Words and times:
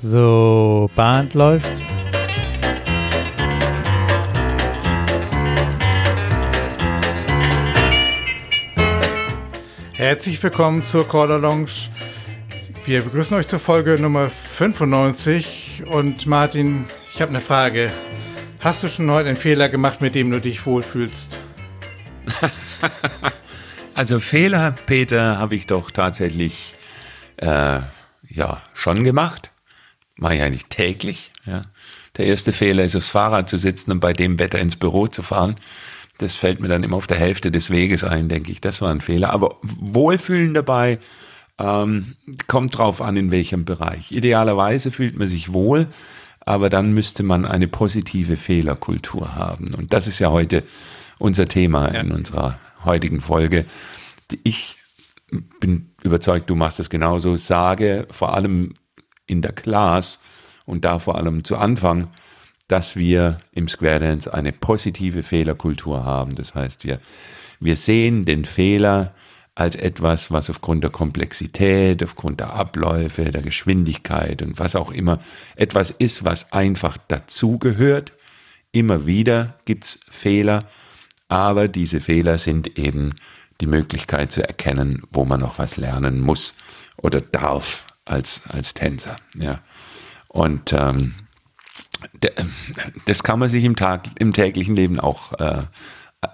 So, 0.00 0.88
Band 0.94 1.34
läuft. 1.34 1.82
Herzlich 9.94 10.40
willkommen 10.40 10.84
zur 10.84 11.08
Caller 11.08 11.40
Lounge. 11.40 11.90
Wir 12.84 13.02
begrüßen 13.02 13.36
euch 13.36 13.48
zur 13.48 13.58
Folge 13.58 13.98
Nummer 13.98 14.30
95. 14.30 15.82
Und 15.86 16.26
Martin, 16.26 16.84
ich 17.12 17.20
habe 17.20 17.30
eine 17.30 17.40
Frage. 17.40 17.90
Hast 18.60 18.84
du 18.84 18.88
schon 18.88 19.10
heute 19.10 19.30
einen 19.30 19.36
Fehler 19.36 19.68
gemacht, 19.68 20.00
mit 20.00 20.14
dem 20.14 20.30
du 20.30 20.40
dich 20.40 20.64
wohlfühlst? 20.64 21.40
also 23.96 24.20
Fehler, 24.20 24.76
Peter, 24.86 25.38
habe 25.38 25.56
ich 25.56 25.66
doch 25.66 25.90
tatsächlich 25.90 26.76
äh, 27.38 27.80
ja 28.28 28.62
schon 28.74 29.02
gemacht. 29.02 29.47
Mache 30.18 30.34
ich 30.34 30.42
eigentlich 30.42 30.66
täglich. 30.66 31.32
Ja. 31.46 31.62
Der 32.16 32.26
erste 32.26 32.52
Fehler 32.52 32.84
ist, 32.84 32.96
aufs 32.96 33.08
Fahrrad 33.08 33.48
zu 33.48 33.56
sitzen 33.56 33.92
und 33.92 34.00
bei 34.00 34.12
dem 34.12 34.38
Wetter 34.38 34.58
ins 34.58 34.76
Büro 34.76 35.06
zu 35.06 35.22
fahren. 35.22 35.56
Das 36.18 36.34
fällt 36.34 36.60
mir 36.60 36.66
dann 36.66 36.82
immer 36.82 36.96
auf 36.96 37.06
der 37.06 37.18
Hälfte 37.18 37.52
des 37.52 37.70
Weges 37.70 38.02
ein, 38.02 38.28
denke 38.28 38.50
ich. 38.50 38.60
Das 38.60 38.82
war 38.82 38.90
ein 38.90 39.00
Fehler. 39.00 39.32
Aber 39.32 39.56
Wohlfühlen 39.62 40.52
dabei 40.52 40.98
ähm, 41.58 42.16
kommt 42.48 42.76
drauf 42.76 43.00
an, 43.00 43.16
in 43.16 43.30
welchem 43.30 43.64
Bereich. 43.64 44.10
Idealerweise 44.10 44.90
fühlt 44.90 45.16
man 45.16 45.28
sich 45.28 45.52
wohl, 45.52 45.86
aber 46.40 46.68
dann 46.68 46.92
müsste 46.92 47.22
man 47.22 47.44
eine 47.44 47.68
positive 47.68 48.36
Fehlerkultur 48.36 49.36
haben. 49.36 49.72
Und 49.74 49.92
das 49.92 50.08
ist 50.08 50.18
ja 50.18 50.30
heute 50.30 50.64
unser 51.18 51.46
Thema 51.46 51.94
ja. 51.94 52.00
in 52.00 52.10
unserer 52.10 52.58
heutigen 52.84 53.20
Folge. 53.20 53.64
Ich 54.42 54.76
bin 55.60 55.90
überzeugt, 56.02 56.50
du 56.50 56.56
machst 56.56 56.80
das 56.80 56.90
genauso. 56.90 57.36
Sage 57.36 58.08
vor 58.10 58.34
allem 58.34 58.72
in 59.28 59.42
der 59.42 59.52
Class 59.52 60.18
und 60.66 60.84
da 60.84 60.98
vor 60.98 61.16
allem 61.16 61.44
zu 61.44 61.56
Anfang, 61.56 62.08
dass 62.66 62.96
wir 62.96 63.38
im 63.52 63.68
Square 63.68 64.00
Dance 64.00 64.32
eine 64.32 64.52
positive 64.52 65.22
Fehlerkultur 65.22 66.04
haben. 66.04 66.34
Das 66.34 66.54
heißt, 66.54 66.84
wir, 66.84 67.00
wir 67.60 67.76
sehen 67.76 68.24
den 68.24 68.44
Fehler 68.44 69.14
als 69.54 69.74
etwas, 69.74 70.30
was 70.30 70.50
aufgrund 70.50 70.84
der 70.84 70.90
Komplexität, 70.90 72.04
aufgrund 72.04 72.40
der 72.40 72.52
Abläufe, 72.52 73.24
der 73.24 73.42
Geschwindigkeit 73.42 74.42
und 74.42 74.58
was 74.58 74.76
auch 74.76 74.92
immer 74.92 75.18
etwas 75.56 75.90
ist, 75.90 76.24
was 76.24 76.52
einfach 76.52 76.96
dazugehört. 77.08 78.12
Immer 78.70 79.06
wieder 79.06 79.58
gibt's 79.64 79.98
Fehler, 80.08 80.64
aber 81.28 81.66
diese 81.66 82.00
Fehler 82.00 82.38
sind 82.38 82.78
eben 82.78 83.14
die 83.60 83.66
Möglichkeit 83.66 84.30
zu 84.30 84.46
erkennen, 84.46 85.02
wo 85.10 85.24
man 85.24 85.40
noch 85.40 85.58
was 85.58 85.76
lernen 85.76 86.20
muss 86.20 86.54
oder 86.96 87.20
darf 87.20 87.84
als, 88.08 88.42
als 88.48 88.74
Tänzer. 88.74 89.16
Ja. 89.36 89.60
Und 90.28 90.72
ähm, 90.72 91.14
das 93.06 93.22
kann 93.22 93.38
man 93.38 93.48
sich 93.48 93.64
im, 93.64 93.76
Tag, 93.76 94.08
im 94.18 94.32
täglichen 94.32 94.76
Leben 94.76 95.00
auch 95.00 95.32
äh, 95.34 95.62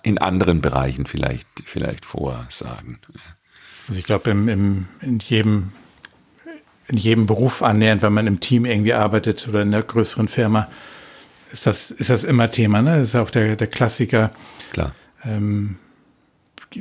in 0.02 0.19
anderen 0.19 0.61
Bereichen 0.61 1.06
vielleicht, 1.06 1.48
vielleicht 1.64 2.05
vorsagen. 2.05 2.98
Also 3.89 3.98
ich 3.98 4.05
glaube, 4.05 4.30
im, 4.30 4.48
im, 4.48 4.89
in, 5.00 5.19
jedem, 5.19 5.72
in 6.89 6.97
jedem 6.97 7.27
Beruf 7.27 7.62
annähernd, 7.62 8.02
wenn 8.02 8.12
man 8.12 8.27
im 8.27 8.41
Team 8.41 8.64
irgendwie 8.64 8.95
arbeitet 8.95 9.47
oder 9.48 9.62
in 9.62 9.75
einer 9.75 9.83
größeren 9.83 10.28
Firma, 10.28 10.69
ist 11.50 11.67
das, 11.67 11.91
ist 11.91 12.11
das 12.11 12.25
immer 12.25 12.50
Thema. 12.50 12.83
Ne? 12.83 12.98
Das 12.98 13.11
ist 13.11 13.14
auch 13.14 13.30
der, 13.30 13.56
der 13.56 13.67
Klassiker. 13.69 14.30
Klar. 14.72 14.95
Ähm, 15.25 15.77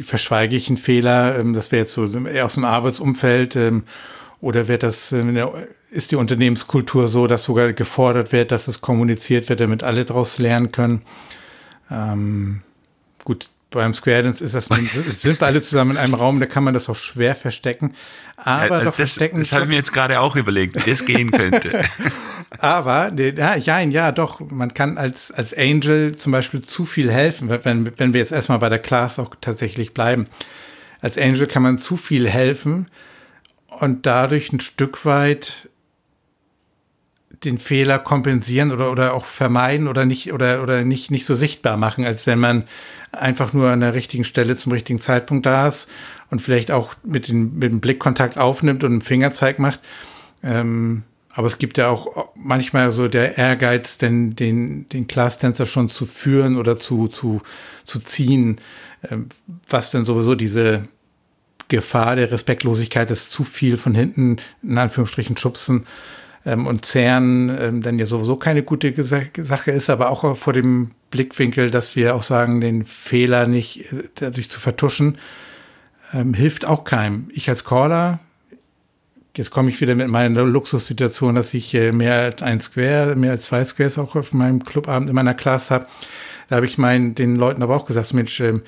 verschweige 0.02 0.56
ich 0.56 0.68
einen 0.70 0.78
Fehler, 0.78 1.38
ähm, 1.38 1.54
das 1.54 1.72
wäre 1.72 1.82
jetzt 1.82 1.94
so 1.94 2.06
eher 2.06 2.46
aus 2.46 2.56
dem 2.56 2.66
Arbeitsumfeld 2.66 3.56
ähm, 3.56 3.84
oder 4.44 4.68
wird 4.68 4.84
das, 4.84 5.14
äh, 5.14 5.24
ist 5.90 6.12
die 6.12 6.18
Unternehmenskultur 6.18 7.08
so, 7.08 7.28
dass 7.28 7.46
sogar 7.46 7.72
gefordert 7.72 8.34
wird, 8.34 8.52
dass 8.52 8.68
es 8.68 8.82
kommuniziert 8.82 9.48
wird, 9.48 9.62
damit 9.62 9.84
alle 9.84 10.04
daraus 10.04 10.38
lernen 10.38 10.74
können? 10.74 11.02
Ähm, 11.90 12.62
gut, 13.24 13.50
beim 13.70 13.94
Square 13.94 14.24
Dance 14.24 14.44
ist 14.44 14.54
das, 14.54 14.66
sind 15.22 15.40
wir 15.40 15.48
alle 15.48 15.62
zusammen 15.62 15.92
in 15.92 15.98
einem 15.98 16.14
Raum, 16.14 16.42
da 16.42 16.46
kann 16.46 16.66
man 16.66 16.74
das 16.74 16.90
auch 16.90 16.96
schwer 16.98 17.36
verstecken. 17.36 17.96
Aber 18.36 18.80
ja, 18.80 18.80
doch 18.80 18.86
das, 18.88 18.96
verstecken. 18.96 19.40
Das 19.40 19.54
habe 19.54 19.64
ich 19.64 19.70
mir 19.70 19.78
jetzt 19.78 19.94
gerade 19.94 20.20
auch 20.20 20.36
überlegt, 20.36 20.76
wie 20.76 20.90
das 20.90 21.06
gehen 21.06 21.32
könnte. 21.32 21.86
Aber, 22.60 23.14
ja, 23.18 23.56
ja, 23.56 23.80
ja, 23.80 24.12
doch, 24.12 24.42
man 24.42 24.74
kann 24.74 24.98
als, 24.98 25.32
als 25.32 25.58
Angel 25.58 26.18
zum 26.18 26.34
Beispiel 26.34 26.62
zu 26.62 26.86
viel 26.86 27.10
helfen, 27.10 27.50
wenn, 27.50 27.98
wenn 27.98 28.14
wir 28.14 28.20
jetzt 28.20 28.34
erstmal 28.34 28.60
bei 28.60 28.68
der 28.68 28.80
Class 28.80 29.20
auch 29.20 29.36
tatsächlich 29.40 29.94
bleiben. 29.94 30.28
Als 31.00 31.18
Angel 31.18 31.48
kann 31.48 31.64
man 31.64 31.78
zu 31.78 31.96
viel 31.96 32.30
helfen 32.30 32.88
und 33.80 34.06
dadurch 34.06 34.52
ein 34.52 34.60
Stück 34.60 35.06
weit 35.06 35.70
den 37.44 37.58
Fehler 37.58 38.00
kompensieren 38.00 38.72
oder, 38.72 38.92
oder 38.92 39.14
auch 39.14 39.26
vermeiden 39.26 39.88
oder 39.88 40.06
nicht 40.06 40.32
oder, 40.32 40.64
oder 40.64 40.84
nicht, 40.84 41.12
nicht 41.12 41.26
so 41.26 41.36
sichtbar 41.36 41.78
machen, 41.78 42.06
als 42.06 42.26
wenn 42.26 42.40
man 42.40 42.64
einfach 43.12 43.54
nur 43.54 43.70
an 43.70 43.82
der 43.82 43.94
richtigen 43.94 44.24
Stelle 44.24 44.56
zum 44.56 44.72
richtigen 44.72 45.00
Zeitpunkt 45.00 45.46
da 45.46 45.68
ist 45.68 45.90
und 46.30 46.42
vielleicht 46.42 46.72
auch 46.72 46.94
mit, 47.04 47.28
den, 47.28 47.58
mit 47.58 47.72
dem 47.72 47.80
Blickkontakt 47.80 48.38
aufnimmt 48.38 48.84
und 48.84 48.92
einen 48.92 49.02
Fingerzeig 49.02 49.60
macht. 49.60 49.80
Ähm, 50.44 51.04
aber 51.36 51.48
es 51.48 51.58
gibt 51.58 51.78
ja 51.78 51.90
auch 51.90 52.30
manchmal 52.36 52.92
so 52.92 53.08
der 53.08 53.38
Ehrgeiz, 53.38 53.98
den, 53.98 54.36
den, 54.36 54.88
den 54.90 55.08
Class-Tänzer 55.08 55.66
schon 55.66 55.90
zu 55.90 56.06
führen 56.06 56.58
oder 56.58 56.80
zu, 56.80 57.08
zu, 57.08 57.42
zu 57.84 58.00
ziehen, 58.00 58.60
ähm, 59.10 59.28
was 59.68 59.92
denn 59.92 60.06
sowieso 60.06 60.36
diese 60.36 60.88
Gefahr 61.76 62.16
der 62.16 62.32
Respektlosigkeit 62.32 63.10
ist, 63.12 63.32
zu 63.32 63.44
viel 63.44 63.78
von 63.78 63.96
hinten, 63.96 64.38
in 64.62 64.78
Anführungsstrichen, 64.78 65.38
schubsen 65.38 65.86
ähm, 66.46 66.68
und 66.68 66.86
zehren, 66.86 67.50
ähm, 67.50 67.82
dann 67.82 68.00
ja 68.00 68.06
sowieso 68.06 68.36
keine 68.36 68.64
gute 68.64 68.94
Sache 69.04 69.72
ist, 69.72 69.90
aber 69.90 70.10
auch 70.10 70.38
vor 70.38 70.54
dem 70.54 70.92
Blickwinkel, 71.12 71.70
dass 71.70 71.96
wir 71.96 72.16
auch 72.16 72.24
sagen, 72.24 72.62
den 72.62 72.86
Fehler 72.86 73.48
nicht 73.48 73.92
äh, 73.92 74.04
dadurch 74.16 74.50
zu 74.50 74.60
vertuschen, 74.60 75.18
ähm, 76.14 76.34
hilft 76.34 76.66
auch 76.66 76.84
keinem. 76.84 77.30
Ich 77.34 77.50
als 77.50 77.64
Caller, 77.64 78.20
jetzt 79.36 79.52
komme 79.52 79.70
ich 79.70 79.82
wieder 79.82 79.96
mit 79.96 80.08
meiner 80.08 80.44
Luxussituation, 80.44 81.36
dass 81.36 81.54
ich 81.54 81.74
äh, 81.74 81.92
mehr 81.92 82.20
als 82.22 82.44
ein 82.44 82.60
Square, 82.60 83.16
mehr 83.16 83.32
als 83.32 83.46
zwei 83.46 83.64
Squares 83.64 83.98
auch 83.98 84.16
auf 84.16 84.34
meinem 84.34 84.64
Clubabend 84.64 85.10
in 85.10 85.16
meiner 85.16 85.34
Klasse 85.34 85.74
habe. 85.74 85.88
Da 86.50 86.58
habe 86.58 86.66
ich 86.66 86.78
meinen, 86.78 87.16
den 87.16 87.36
Leuten 87.36 87.64
aber 87.64 87.76
auch 87.76 87.86
gesagt, 87.86 88.14
Mensch, 88.14 88.40
ähm, 88.40 88.62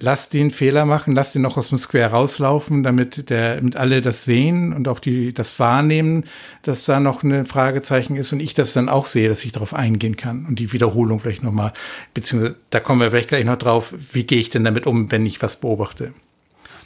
lass 0.00 0.28
den 0.28 0.50
Fehler 0.50 0.84
machen, 0.84 1.14
lass 1.14 1.32
den 1.32 1.42
noch 1.42 1.56
aus 1.56 1.68
dem 1.68 1.78
Square 1.78 2.10
rauslaufen, 2.10 2.82
damit 2.82 3.30
der, 3.30 3.56
damit 3.56 3.76
alle 3.76 4.00
das 4.00 4.24
sehen 4.24 4.72
und 4.72 4.88
auch 4.88 5.00
die, 5.00 5.32
das 5.32 5.58
wahrnehmen, 5.58 6.24
dass 6.62 6.84
da 6.84 7.00
noch 7.00 7.22
ein 7.22 7.46
Fragezeichen 7.46 8.16
ist 8.16 8.32
und 8.32 8.40
ich 8.40 8.54
das 8.54 8.72
dann 8.72 8.88
auch 8.88 9.06
sehe, 9.06 9.28
dass 9.28 9.44
ich 9.44 9.52
darauf 9.52 9.74
eingehen 9.74 10.16
kann 10.16 10.46
und 10.46 10.58
die 10.58 10.72
Wiederholung 10.72 11.20
vielleicht 11.20 11.42
nochmal, 11.42 11.72
beziehungsweise 12.14 12.56
da 12.70 12.80
kommen 12.80 13.00
wir 13.00 13.10
vielleicht 13.10 13.28
gleich 13.28 13.44
noch 13.44 13.58
drauf, 13.58 13.94
wie 14.12 14.24
gehe 14.24 14.40
ich 14.40 14.50
denn 14.50 14.64
damit 14.64 14.86
um, 14.86 15.10
wenn 15.10 15.26
ich 15.26 15.42
was 15.42 15.60
beobachte? 15.60 16.14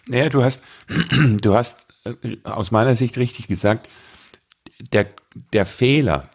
Naja, 0.09 0.29
du 0.29 0.43
hast, 0.43 0.63
du 1.41 1.55
hast 1.55 1.87
äh, 2.05 2.37
aus 2.45 2.71
meiner 2.71 2.97
Sicht 2.97 3.19
richtig 3.19 3.49
gesagt, 3.49 3.89
der, 4.93 5.07
der 5.53 5.67
Fehler 5.67 6.29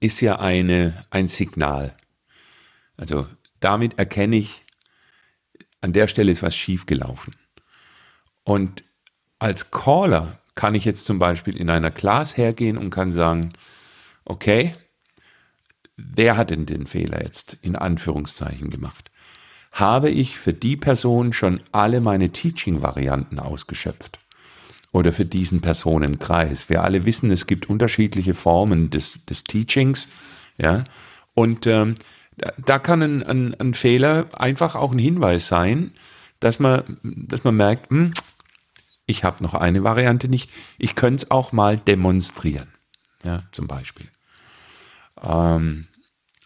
ist 0.00 0.20
ja 0.20 0.38
eine, 0.38 1.04
ein 1.10 1.28
Signal. 1.28 1.94
Also 2.96 3.26
damit 3.60 3.98
erkenne 3.98 4.36
ich, 4.36 4.63
an 5.84 5.92
der 5.92 6.08
Stelle 6.08 6.32
ist 6.32 6.42
was 6.42 6.56
schiefgelaufen. 6.56 7.36
Und 8.42 8.84
als 9.38 9.70
Caller 9.70 10.38
kann 10.54 10.74
ich 10.74 10.86
jetzt 10.86 11.04
zum 11.04 11.18
Beispiel 11.18 11.56
in 11.58 11.68
einer 11.68 11.90
Class 11.90 12.38
hergehen 12.38 12.78
und 12.78 12.88
kann 12.88 13.12
sagen, 13.12 13.52
okay, 14.24 14.74
wer 15.96 16.38
hat 16.38 16.48
denn 16.48 16.64
den 16.64 16.86
Fehler 16.86 17.22
jetzt 17.22 17.58
in 17.60 17.76
Anführungszeichen 17.76 18.70
gemacht? 18.70 19.10
Habe 19.72 20.08
ich 20.08 20.38
für 20.38 20.54
die 20.54 20.78
Person 20.78 21.34
schon 21.34 21.60
alle 21.70 22.00
meine 22.00 22.30
Teaching-Varianten 22.30 23.38
ausgeschöpft? 23.38 24.20
Oder 24.90 25.12
für 25.12 25.26
diesen 25.26 25.60
Personenkreis? 25.60 26.70
Wir 26.70 26.82
alle 26.82 27.04
wissen, 27.04 27.30
es 27.30 27.46
gibt 27.46 27.68
unterschiedliche 27.68 28.32
Formen 28.32 28.88
des, 28.88 29.22
des 29.26 29.44
Teachings, 29.44 30.08
ja. 30.56 30.84
Und 31.34 31.66
ähm, 31.66 31.96
da 32.58 32.78
kann 32.78 33.02
ein, 33.02 33.22
ein, 33.22 33.54
ein, 33.60 33.74
Fehler 33.74 34.26
einfach 34.32 34.74
auch 34.74 34.92
ein 34.92 34.98
Hinweis 34.98 35.48
sein, 35.48 35.92
dass 36.40 36.58
man, 36.58 36.98
dass 37.02 37.44
man 37.44 37.56
merkt, 37.56 37.90
hm, 37.90 38.12
ich 39.06 39.24
habe 39.24 39.42
noch 39.42 39.54
eine 39.54 39.84
Variante 39.84 40.28
nicht, 40.28 40.50
ich 40.78 40.94
könnte 40.94 41.24
es 41.24 41.30
auch 41.30 41.52
mal 41.52 41.76
demonstrieren, 41.76 42.68
ja, 43.22 43.44
zum 43.52 43.66
Beispiel. 43.66 44.08
Ähm, 45.22 45.86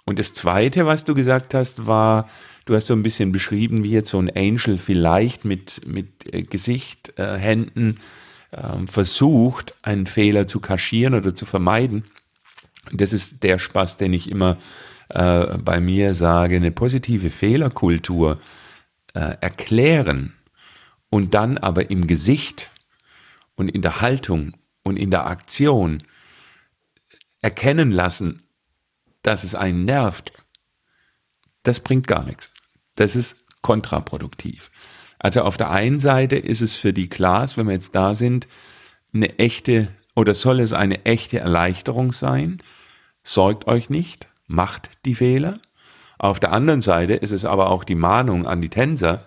und 0.05 0.19
das 0.19 0.33
Zweite, 0.33 0.87
was 0.87 1.05
du 1.05 1.15
gesagt 1.15 1.55
hast, 1.55 1.87
war, 1.87 2.29
du 2.65 2.75
hast 2.75 2.87
so 2.87 2.95
ein 2.95 3.03
bisschen 3.03 3.33
beschrieben, 3.33 3.85
wie 3.85 3.91
jetzt 3.91 4.11
so 4.11 4.19
ein 4.19 4.35
Angel 4.35 4.79
vielleicht 4.79 5.45
mit, 5.45 5.87
mit 5.87 6.33
äh, 6.33 6.43
Gesicht, 6.43 7.13
äh, 7.19 7.37
Händen 7.37 7.99
äh, 8.51 8.87
versucht, 8.87 9.75
einen 9.83 10.07
Fehler 10.07 10.49
zu 10.49 10.61
kaschieren 10.61 11.15
oder 11.15 11.35
zu 11.35 11.45
vermeiden. 11.45 12.05
Das 12.93 13.13
ist 13.13 13.43
der 13.43 13.59
Spaß, 13.59 13.99
den 13.99 14.15
ich 14.15 14.31
immer 14.31 14.57
äh, 15.09 15.59
bei 15.59 15.81
mir 15.81 16.15
sage, 16.15 16.57
eine 16.57 16.71
positive 16.71 17.31
Fehlerkultur 17.31 18.39
äh, 19.15 19.37
erklären 19.41 20.35
und 21.11 21.35
dann 21.35 21.59
aber 21.59 21.91
im 21.91 22.07
Gesicht 22.07 22.71
und 23.57 23.69
in 23.69 23.83
der 23.83 24.01
Haltung 24.01 24.53
und 24.83 24.97
in 24.97 25.11
der 25.11 25.27
Aktion 25.27 26.03
erkennen 27.41 27.91
lassen, 27.91 28.43
dass 29.23 29.45
es 29.45 29.55
einen 29.55 29.85
nervt, 29.85 30.33
das 31.63 31.81
bringt 31.81 32.07
gar 32.07 32.25
nichts. 32.25 32.51
Das 32.95 33.17
ist 33.17 33.37
kontraproduktiv. 33.63 34.71
Also 35.19 35.43
auf 35.43 35.57
der 35.57 35.71
einen 35.71 35.99
Seite 35.99 36.37
ist 36.37 36.63
es 36.63 36.77
für 36.77 36.93
die 36.93 37.09
Class, 37.09 37.57
wenn 37.57 37.67
wir 37.67 37.75
jetzt 37.75 37.95
da 37.95 38.15
sind, 38.15 38.47
eine 39.13 39.39
echte 39.39 39.89
oder 40.15 40.35
soll 40.35 40.61
es 40.61 40.73
eine 40.73 41.05
echte 41.05 41.39
Erleichterung 41.39 42.13
sein? 42.13 42.63
Sorgt 43.23 43.67
euch 43.67 43.91
nicht, 43.91 44.29
macht 44.49 44.91
die 45.05 45.15
Fehler. 45.15 45.61
Auf 46.19 46.41
der 46.41 46.53
anderen 46.53 46.83
Seite 46.83 47.15
ist 47.15 47.31
es 47.31 47.45
aber 47.45 47.71
auch 47.71 47.85
die 47.85 47.95
Mahnung 47.95 48.47
an 48.47 48.61
die 48.61 48.71
Tänzer, 48.71 49.25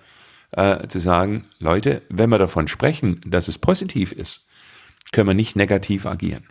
äh, 0.52 0.88
zu 0.88 1.00
sagen, 1.00 1.46
Leute, 1.60 2.02
wenn 2.10 2.30
wir 2.30 2.38
davon 2.38 2.68
sprechen, 2.68 3.22
dass 3.26 3.48
es 3.48 3.58
positiv 3.58 4.12
ist, 4.12 4.46
können 5.14 5.30
wir 5.30 5.34
nicht 5.34 5.56
negativ 5.56 6.06
agieren. 6.06 6.44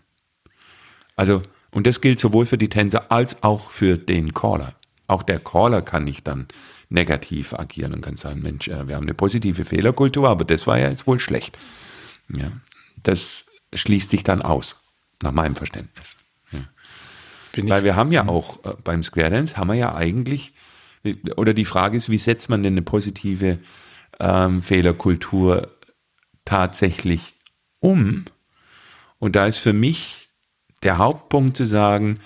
Also, 1.17 1.43
und 1.71 1.87
das 1.87 2.01
gilt 2.01 2.19
sowohl 2.19 2.47
für 2.47 2.57
die 2.57 2.71
Tänzer 2.71 3.13
als 3.13 3.43
auch 3.43 3.71
für 3.71 3.99
den 3.99 4.33
Caller. 4.33 4.75
Auch 5.07 5.23
der 5.23 5.39
Caller 5.39 5.83
kann 5.83 6.05
nicht 6.05 6.27
dann 6.27 6.49
negativ 6.89 7.53
agieren 7.53 7.93
und 7.93 8.01
kann 8.01 8.17
sagen, 8.17 8.41
Mensch, 8.41 8.69
äh, 8.69 8.89
wir 8.89 8.97
haben 8.97 9.05
eine 9.05 9.15
positive 9.15 9.65
Fehlerkultur, 9.65 10.29
aber 10.29 10.45
das 10.45 10.67
war 10.67 10.79
ja 10.79 10.89
jetzt 10.89 11.07
wohl 11.07 11.21
schlecht. 11.21 11.59
Ja, 12.35 12.51
das 13.03 13.45
schließt 13.75 14.11
sich 14.11 14.25
dann 14.25 14.43
aus, 14.43 14.77
nach 15.23 15.33
meinem 15.33 15.57
Verständnis. 15.57 16.17
Ja. 17.57 17.69
Weil 17.69 17.85
wir 17.85 17.97
haben 17.97 18.13
ja 18.13 18.27
auch 18.29 18.65
äh, 18.65 18.75
beim 18.83 19.03
Square 19.03 19.31
Dance 19.31 19.57
haben 19.57 19.69
wir 19.69 19.75
ja 19.75 19.95
eigentlich, 19.95 20.53
oder 21.37 21.55
die 21.55 21.65
Frage 21.65 21.97
ist, 21.97 22.11
wie 22.11 22.19
setzt 22.19 22.49
man 22.49 22.63
denn 22.63 22.75
eine 22.75 22.83
positive 22.83 23.59
ähm, 24.19 24.63
Fehlerkultur 24.63 25.69
tatsächlich 26.45 27.35
um? 27.81 28.27
Und 29.19 29.37
da 29.37 29.47
ist 29.47 29.59
für 29.59 29.73
mich 29.73 30.29
der 30.83 30.99
Hauptpunkt 30.99 31.57
zu 31.57 31.67
sagen, 31.67 32.21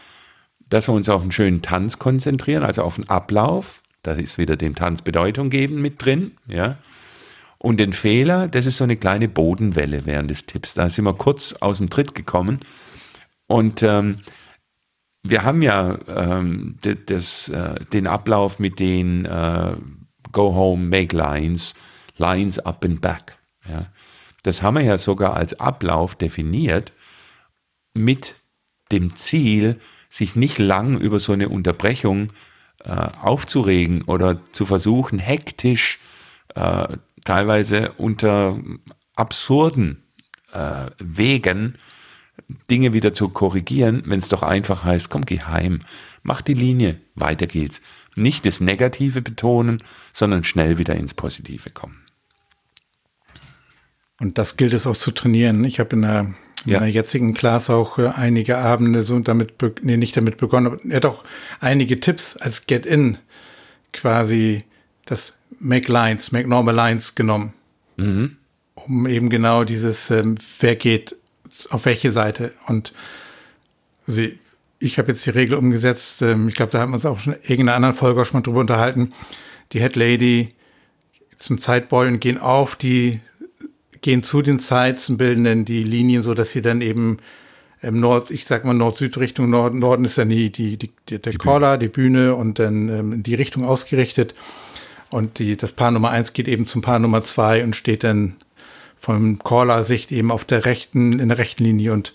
dass 0.68 0.88
wir 0.88 0.92
uns 0.92 1.08
auf 1.08 1.22
einen 1.22 1.32
schönen 1.32 1.62
Tanz 1.62 1.98
konzentrieren, 1.98 2.62
also 2.62 2.82
auf 2.82 2.96
den 2.96 3.08
Ablauf. 3.08 3.82
Da 4.02 4.12
ist 4.12 4.38
wieder 4.38 4.56
dem 4.56 4.74
Tanz 4.74 5.02
Bedeutung 5.02 5.50
geben 5.50 5.80
mit 5.80 6.04
drin, 6.04 6.32
ja. 6.46 6.78
Und 7.58 7.78
den 7.78 7.94
Fehler, 7.94 8.46
das 8.46 8.66
ist 8.66 8.76
so 8.76 8.84
eine 8.84 8.96
kleine 8.96 9.26
Bodenwelle 9.28 10.04
während 10.04 10.30
des 10.30 10.44
Tipps. 10.44 10.74
Da 10.74 10.88
sind 10.90 11.06
wir 11.06 11.14
kurz 11.14 11.54
aus 11.60 11.78
dem 11.78 11.88
Tritt 11.88 12.14
gekommen. 12.14 12.60
Und 13.46 13.82
ähm, 13.82 14.18
wir 15.24 15.42
haben 15.42 15.62
ja 15.62 15.98
ähm, 16.06 16.76
das, 17.06 17.48
äh, 17.48 17.74
den 17.92 18.06
Ablauf 18.06 18.58
mit 18.58 18.78
den 18.78 19.24
äh, 19.24 19.74
Go 20.32 20.54
Home, 20.54 20.84
Make 20.84 21.16
Lines, 21.16 21.74
Lines 22.18 22.58
Up 22.58 22.84
and 22.84 23.00
Back. 23.00 23.38
Ja. 23.68 23.86
Das 24.42 24.62
haben 24.62 24.74
wir 24.74 24.82
ja 24.82 24.98
sogar 24.98 25.34
als 25.34 25.58
Ablauf 25.58 26.14
definiert 26.14 26.92
mit 27.94 28.34
dem 28.92 29.16
Ziel, 29.16 29.80
sich 30.10 30.36
nicht 30.36 30.58
lang 30.58 30.98
über 30.98 31.18
so 31.18 31.32
eine 31.32 31.48
Unterbrechung 31.48 32.30
äh, 32.84 32.90
aufzuregen 32.90 34.02
oder 34.02 34.38
zu 34.52 34.66
versuchen, 34.66 35.18
hektisch, 35.18 35.98
äh, 36.54 36.98
teilweise 37.24 37.92
unter 37.92 38.60
absurden 39.16 40.02
äh, 40.52 40.90
Wegen 40.98 41.78
Dinge 42.70 42.92
wieder 42.92 43.14
zu 43.14 43.28
korrigieren, 43.28 44.02
wenn 44.06 44.18
es 44.18 44.28
doch 44.28 44.42
einfach 44.42 44.84
heißt, 44.84 45.08
komm, 45.10 45.24
geh 45.24 45.40
heim, 45.40 45.80
mach 46.22 46.42
die 46.42 46.54
Linie, 46.54 47.00
weiter 47.14 47.46
geht's. 47.46 47.80
Nicht 48.16 48.46
das 48.46 48.60
Negative 48.60 49.22
betonen, 49.22 49.82
sondern 50.12 50.44
schnell 50.44 50.78
wieder 50.78 50.94
ins 50.94 51.14
Positive 51.14 51.70
kommen. 51.70 52.04
Und 54.20 54.38
das 54.38 54.56
gilt 54.56 54.72
es 54.72 54.86
auch 54.86 54.96
zu 54.96 55.10
trainieren. 55.10 55.64
Ich 55.64 55.80
habe 55.80 55.96
in 55.96 56.02
der, 56.02 56.34
in 56.64 56.72
ja. 56.72 56.84
jetzigen 56.84 57.34
Class 57.34 57.70
auch 57.70 57.98
äh, 57.98 58.08
einige 58.08 58.58
Abende 58.58 59.02
so 59.02 59.18
damit, 59.18 59.54
nee, 59.82 59.96
nicht 59.96 60.16
damit 60.16 60.36
begonnen, 60.36 60.66
aber 60.66 60.78
er 60.84 60.96
hat 60.96 61.06
auch 61.06 61.24
einige 61.60 61.98
Tipps 61.98 62.36
als 62.36 62.66
Get-In 62.66 63.18
quasi 63.92 64.64
das 65.06 65.38
Make 65.58 65.90
Lines, 65.90 66.32
Make 66.32 66.48
Normal 66.48 66.74
Lines 66.74 67.14
genommen. 67.14 67.52
Mhm. 67.96 68.36
Um 68.74 69.06
eben 69.06 69.30
genau 69.30 69.64
dieses, 69.64 70.10
ähm, 70.10 70.36
wer 70.60 70.76
geht 70.76 71.16
auf 71.70 71.84
welche 71.84 72.10
Seite. 72.10 72.52
Und 72.66 72.92
sie, 74.06 74.38
ich 74.78 74.98
habe 74.98 75.12
jetzt 75.12 75.24
die 75.26 75.30
Regel 75.30 75.56
umgesetzt, 75.56 76.22
ähm, 76.22 76.48
ich 76.48 76.54
glaube, 76.54 76.72
da 76.72 76.80
haben 76.80 76.92
wir 76.92 76.96
uns 76.96 77.06
auch 77.06 77.18
schon 77.18 77.34
in 77.34 77.42
irgendeiner 77.42 77.76
anderen 77.76 77.94
Folge 77.94 78.20
auch 78.20 78.24
schon 78.24 78.38
mal 78.38 78.42
drüber 78.42 78.60
unterhalten. 78.60 79.12
Die 79.72 79.80
Head 79.80 79.96
Lady 79.96 80.48
zum 81.36 81.58
Sideboy 81.58 82.08
und 82.08 82.20
gehen 82.20 82.38
auf 82.38 82.76
die 82.76 83.20
gehen 84.00 84.22
zu 84.22 84.42
den 84.42 84.58
Sites 84.58 85.08
und 85.08 85.16
bilden 85.16 85.44
dann 85.44 85.64
die 85.64 85.82
Linien 85.82 86.22
so, 86.22 86.34
dass 86.34 86.50
sie 86.50 86.60
dann 86.60 86.82
eben 86.82 87.16
im 87.80 88.00
Nord, 88.00 88.30
ich 88.30 88.44
sag 88.44 88.64
mal 88.66 88.74
Nord-Süd-Richtung, 88.74 89.48
Nord, 89.48 89.74
Norden 89.74 90.04
ist 90.04 90.18
dann 90.18 90.28
die, 90.28 90.50
die, 90.50 90.76
die, 90.76 90.90
die 91.08 91.18
der 91.18 91.32
Caller, 91.34 91.78
die 91.78 91.88
Bühne 91.88 92.34
und 92.34 92.58
dann 92.58 92.90
ähm, 92.90 93.12
in 93.12 93.22
die 93.22 93.34
Richtung 93.34 93.64
ausgerichtet. 93.64 94.34
Und 95.10 95.38
die, 95.38 95.56
das 95.56 95.72
Paar 95.72 95.90
Nummer 95.90 96.10
eins 96.10 96.34
geht 96.34 96.48
eben 96.48 96.66
zum 96.66 96.82
Paar 96.82 96.98
Nummer 96.98 97.22
zwei 97.22 97.64
und 97.64 97.76
steht 97.76 98.04
dann 98.04 98.36
vom 99.04 99.38
Caller-Sicht 99.38 100.10
eben 100.12 100.30
auf 100.30 100.44
der 100.44 100.64
rechten, 100.64 101.18
in 101.18 101.28
der 101.28 101.38
rechten 101.38 101.62
Linie 101.62 101.92
und 101.92 102.14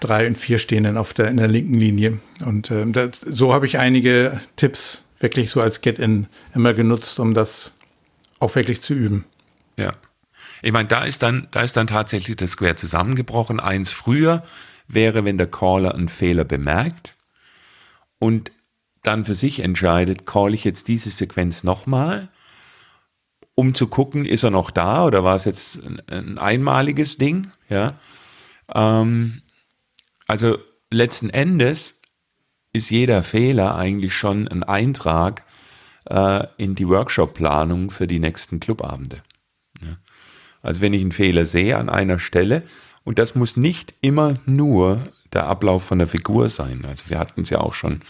drei 0.00 0.26
und 0.26 0.38
vier 0.38 0.58
stehen 0.58 0.84
dann 0.84 0.96
auf 0.96 1.12
der, 1.12 1.28
in 1.28 1.36
der 1.36 1.48
linken 1.48 1.74
Linie. 1.74 2.20
Und 2.44 2.70
ähm, 2.70 2.92
das, 2.92 3.20
so 3.20 3.52
habe 3.52 3.66
ich 3.66 3.78
einige 3.78 4.40
Tipps 4.56 5.04
wirklich 5.18 5.50
so 5.50 5.60
als 5.60 5.80
Get-In 5.80 6.28
immer 6.54 6.74
genutzt, 6.74 7.18
um 7.18 7.34
das 7.34 7.76
auch 8.38 8.54
wirklich 8.54 8.80
zu 8.80 8.94
üben. 8.94 9.24
Ja. 9.76 9.92
Ich 10.62 10.72
meine, 10.72 10.88
da 10.88 11.04
ist 11.04 11.22
dann, 11.22 11.48
da 11.50 11.62
ist 11.62 11.76
dann 11.76 11.86
tatsächlich 11.86 12.36
das 12.36 12.52
Square 12.52 12.76
zusammengebrochen. 12.76 13.60
Eins 13.60 13.90
früher 13.90 14.44
wäre, 14.86 15.24
wenn 15.24 15.38
der 15.38 15.46
Caller 15.46 15.94
einen 15.94 16.08
Fehler 16.08 16.44
bemerkt 16.44 17.16
und 18.18 18.52
dann 19.02 19.24
für 19.24 19.34
sich 19.34 19.60
entscheidet, 19.60 20.26
call 20.26 20.54
ich 20.54 20.64
jetzt 20.64 20.88
diese 20.88 21.10
Sequenz 21.10 21.64
nochmal, 21.64 22.28
um 23.54 23.74
zu 23.74 23.86
gucken, 23.86 24.24
ist 24.24 24.42
er 24.42 24.50
noch 24.50 24.70
da 24.70 25.04
oder 25.04 25.24
war 25.24 25.36
es 25.36 25.44
jetzt 25.44 25.78
ein, 25.82 26.00
ein 26.08 26.38
einmaliges 26.38 27.18
Ding? 27.18 27.50
Ja. 27.68 27.98
Ähm, 28.74 29.42
also 30.26 30.58
letzten 30.90 31.30
Endes 31.30 32.00
ist 32.72 32.90
jeder 32.90 33.22
Fehler 33.22 33.76
eigentlich 33.76 34.14
schon 34.14 34.48
ein 34.48 34.62
Eintrag 34.62 35.44
äh, 36.10 36.46
in 36.56 36.74
die 36.74 36.88
Workshop-Planung 36.88 37.90
für 37.90 38.06
die 38.06 38.18
nächsten 38.18 38.60
Clubabende. 38.60 39.22
Also 40.62 40.80
wenn 40.80 40.94
ich 40.94 41.02
einen 41.02 41.12
Fehler 41.12 41.44
sehe 41.44 41.76
an 41.76 41.90
einer 41.90 42.18
Stelle, 42.18 42.62
und 43.04 43.18
das 43.18 43.34
muss 43.34 43.56
nicht 43.56 43.94
immer 44.00 44.36
nur 44.46 45.02
der 45.34 45.46
Ablauf 45.46 45.84
von 45.84 45.98
der 45.98 46.08
Figur 46.08 46.48
sein. 46.48 46.86
Also 46.88 47.10
wir 47.10 47.18
hatten 47.18 47.42
es 47.42 47.50
ja 47.50 47.60
auch 47.60 47.74
schon 47.74 48.00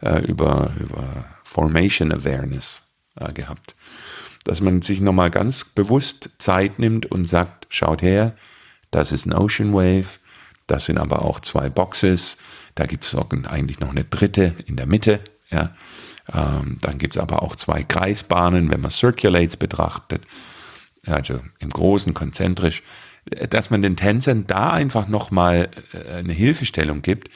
äh, 0.00 0.24
über, 0.24 0.70
über 0.78 1.26
Formation 1.42 2.12
Awareness 2.12 2.82
äh, 3.16 3.32
gehabt. 3.32 3.74
Dass 4.46 4.60
man 4.60 4.82
sich 4.82 5.00
nochmal 5.00 5.30
ganz 5.30 5.64
bewusst 5.64 6.30
Zeit 6.38 6.78
nimmt 6.78 7.06
und 7.06 7.28
sagt, 7.28 7.66
schaut 7.68 8.00
her, 8.00 8.34
das 8.90 9.12
ist 9.12 9.26
ein 9.26 9.34
Ocean 9.34 9.72
Wave, 9.72 10.18
das 10.66 10.86
sind 10.86 10.98
aber 10.98 11.22
auch 11.22 11.40
zwei 11.40 11.68
Boxes, 11.68 12.36
da 12.74 12.86
gibt 12.86 13.04
es 13.04 13.14
eigentlich 13.14 13.80
noch 13.80 13.90
eine 13.90 14.04
dritte 14.04 14.54
in 14.66 14.76
der 14.76 14.86
Mitte, 14.86 15.20
ja. 15.50 15.74
Ähm, 16.32 16.78
dann 16.80 16.98
gibt 16.98 17.14
es 17.14 17.22
aber 17.22 17.42
auch 17.44 17.54
zwei 17.54 17.84
Kreisbahnen, 17.84 18.68
wenn 18.70 18.80
man 18.80 18.90
Circulates 18.90 19.56
betrachtet 19.56 20.22
also 21.06 21.40
im 21.58 21.70
Großen 21.70 22.14
konzentrisch, 22.14 22.82
dass 23.50 23.70
man 23.70 23.82
den 23.82 23.96
Tänzern 23.96 24.46
da 24.46 24.72
einfach 24.72 25.08
nochmal 25.08 25.70
äh, 25.92 26.18
eine 26.18 26.32
Hilfestellung 26.32 27.02
gibt 27.02 27.30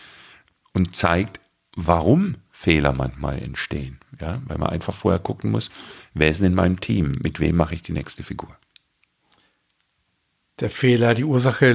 und 0.72 0.94
zeigt, 0.94 1.40
warum 1.76 2.36
Fehler 2.50 2.92
manchmal 2.92 3.42
entstehen. 3.42 3.98
Ja, 4.20 4.40
weil 4.46 4.58
man 4.58 4.70
einfach 4.70 4.94
vorher 4.94 5.18
gucken 5.18 5.50
muss, 5.50 5.70
wer 6.14 6.30
ist 6.30 6.40
denn 6.40 6.48
in 6.48 6.54
meinem 6.54 6.80
Team, 6.80 7.12
mit 7.22 7.40
wem 7.40 7.56
mache 7.56 7.74
ich 7.74 7.82
die 7.82 7.92
nächste 7.92 8.22
Figur. 8.22 8.54
Der 10.60 10.68
Fehler, 10.68 11.14
die 11.14 11.24
Ursache 11.24 11.66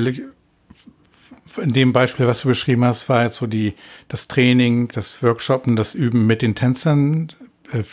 in 1.57 1.73
dem 1.73 1.91
Beispiel, 1.91 2.27
was 2.27 2.41
du 2.41 2.49
beschrieben 2.49 2.85
hast, 2.85 3.09
war 3.09 3.23
jetzt 3.23 3.37
so 3.37 3.47
die, 3.47 3.73
das 4.09 4.27
Training, 4.27 4.89
das 4.89 5.23
Workshoppen, 5.23 5.75
das 5.75 5.95
Üben 5.95 6.27
mit 6.27 6.41
den 6.41 6.53
Tänzern. 6.53 7.31
Äh, 7.71 7.83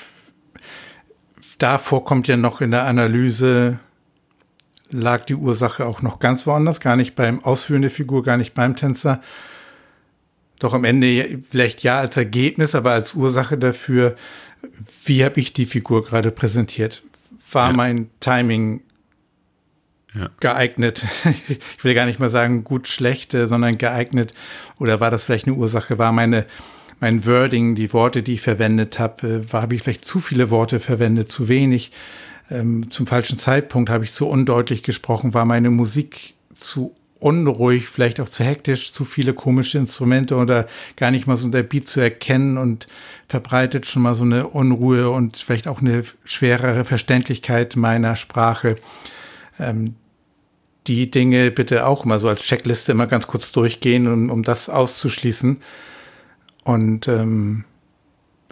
davor 1.59 2.05
kommt 2.05 2.29
ja 2.29 2.37
noch 2.37 2.61
in 2.61 2.73
der 2.73 2.85
Analyse 2.85 3.79
lag 4.93 5.25
die 5.25 5.35
Ursache 5.35 5.87
auch 5.87 6.03
noch 6.03 6.19
ganz 6.19 6.47
woanders, 6.47 6.81
gar 6.81 6.97
nicht 6.97 7.15
beim 7.15 7.43
Ausführen 7.43 7.83
der 7.83 7.91
Figur, 7.91 8.23
gar 8.23 8.37
nicht 8.37 8.55
beim 8.55 8.77
Tänzer. 8.77 9.21
Doch 10.63 10.75
am 10.75 10.85
Ende 10.85 11.41
vielleicht 11.51 11.83
ja 11.83 11.99
als 11.99 12.17
Ergebnis, 12.17 12.75
aber 12.75 12.93
als 12.93 13.15
Ursache 13.15 13.59
dafür, 13.59 14.17
wie 15.05 15.25
habe 15.25 15.41
ich 15.41 15.53
die 15.53 15.67
Figur 15.67 16.05
gerade 16.05 16.31
präsentiert? 16.31 17.03
War 17.51 17.71
ja. 17.71 17.77
mein 17.77 18.11
Timing 18.21 18.83
ja. 20.15 20.29
geeignet? 20.41 21.05
ich 21.49 21.85
will 21.85 21.95
gar 21.95 22.07
nicht 22.07 22.21
mal 22.21 22.31
sagen 22.31 22.65
gut, 22.65 22.89
schlecht, 22.89 23.33
sondern 23.33 23.79
geeignet. 23.79 24.35
Oder 24.79 25.01
war 25.01 25.11
das 25.11 25.25
vielleicht 25.25 25.47
eine 25.47 25.57
Ursache? 25.57 25.99
War 25.99 26.13
meine 26.13 26.47
mein 27.01 27.27
Wording, 27.27 27.75
die 27.75 27.93
Worte, 27.93 28.23
die 28.23 28.35
ich 28.35 28.43
verwendet 28.43 29.01
habe, 29.01 29.53
war 29.53 29.63
habe 29.63 29.75
ich 29.75 29.83
vielleicht 29.83 30.05
zu 30.05 30.21
viele 30.21 30.51
Worte 30.51 30.79
verwendet, 30.79 31.33
zu 31.33 31.49
wenig? 31.49 31.91
ähm, 32.53 32.91
zum 32.91 33.07
falschen 33.07 33.39
Zeitpunkt 33.39 33.91
habe 33.91 34.05
ich 34.05 34.13
zu 34.13 34.29
undeutlich 34.29 34.83
gesprochen, 34.83 35.35
war 35.35 35.45
meine 35.45 35.71
Musik 35.71 36.35
zu 36.55 36.95
unruhig, 37.23 37.89
vielleicht 37.89 38.21
auch 38.21 38.29
zu 38.29 38.45
hektisch, 38.45 38.93
zu 38.93 39.05
viele 39.05 39.33
komische 39.33 39.79
Instrumente 39.79 40.37
oder 40.37 40.67
gar 40.97 41.11
nicht 41.11 41.27
mal 41.27 41.37
so 41.37 41.49
der 41.49 41.63
Beat 41.63 41.87
zu 41.87 42.01
erkennen 42.01 42.59
und 42.59 42.89
verbreitet 43.29 43.87
schon 43.87 44.03
mal 44.03 44.15
so 44.15 44.25
eine 44.25 44.49
Unruhe 44.49 45.11
und 45.11 45.37
vielleicht 45.37 45.69
auch 45.69 45.81
eine 45.81 46.05
schwerere 46.25 46.85
Verständlichkeit 46.85 47.77
meiner 47.77 48.17
Sprache. 48.17 48.77
Ähm, 49.59 49.95
die 50.89 51.11
Dinge 51.11 51.51
bitte 51.53 51.87
auch 51.87 52.05
mal 52.05 52.19
so 52.19 52.29
als 52.29 52.41
Checkliste 52.41 52.93
immer 52.93 53.07
ganz 53.07 53.29
kurz 53.29 53.53
durchgehen, 53.53 54.09
um, 54.09 54.31
um 54.31 54.43
das 54.43 54.69
auszuschließen. 54.69 55.59
Und 56.65 57.07
ähm, 57.09 57.65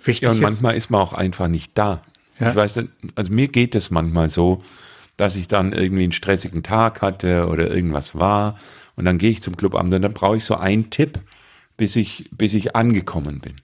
wichtig 0.03 0.23
ja, 0.23 0.31
und 0.31 0.41
manchmal 0.41 0.77
ist 0.77 0.91
man 0.91 1.01
auch 1.01 1.13
einfach 1.13 1.49
nicht 1.49 1.73
da. 1.75 2.03
Ja. 2.39 2.51
Ich 2.51 2.57
weiß, 2.57 2.81
also 3.17 3.33
mir 3.33 3.49
geht 3.49 3.75
es 3.75 3.91
manchmal 3.91 4.29
so, 4.29 4.63
dass 5.21 5.37
ich 5.37 5.49
dann 5.49 5.73
irgendwie 5.73 6.05
einen 6.05 6.13
stressigen 6.13 6.63
Tag 6.63 7.03
hatte 7.03 7.47
oder 7.49 7.71
irgendwas 7.71 8.19
war 8.19 8.59
und 8.97 9.05
dann 9.05 9.19
gehe 9.19 9.31
ich 9.31 9.43
zum 9.43 9.57
Clubamt 9.57 9.93
und 9.93 10.03
dann 10.03 10.15
brauche 10.15 10.39
ich 10.39 10.45
so 10.45 10.57
einen 10.57 10.89
Tipp, 10.91 11.21
bis 11.77 11.97
ich, 11.97 12.31
bis 12.33 12.55
ich 12.55 12.75
angekommen 12.75 13.41
bin. 13.41 13.57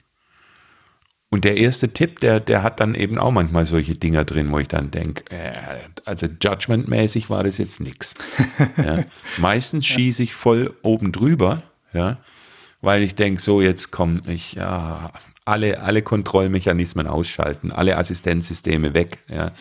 Und 1.29 1.45
der 1.45 1.57
erste 1.57 1.93
Tipp, 1.93 2.21
der, 2.21 2.41
der 2.41 2.63
hat 2.63 2.81
dann 2.81 2.95
eben 2.95 3.19
auch 3.19 3.33
manchmal 3.33 3.67
solche 3.67 3.95
Dinger 3.95 4.25
drin, 4.25 4.53
wo 4.53 4.59
ich 4.59 4.69
dann 4.69 4.91
denke, 4.91 5.25
äh, 5.31 5.79
also 6.05 6.27
judgmentmäßig 6.27 7.31
war 7.31 7.43
das 7.43 7.59
jetzt 7.59 7.81
nichts. 7.81 8.15
Ja. 8.77 9.05
Meistens 9.39 9.87
schieße 9.87 10.23
ich 10.23 10.35
voll 10.35 10.75
oben 10.83 11.13
drüber, 11.13 11.63
ja, 11.93 12.19
weil 12.81 13.03
ich 13.03 13.15
denke, 13.15 13.41
so 13.41 13.63
jetzt 13.63 13.91
komme 13.91 14.21
ich, 14.27 14.55
ja, 14.55 15.13
alle, 15.45 15.81
alle 15.83 16.03
Kontrollmechanismen 16.03 17.07
ausschalten, 17.07 17.73
alle 17.73 17.97
Assistenzsysteme 17.97 18.95
weg, 18.95 19.19
ja, 19.29 19.53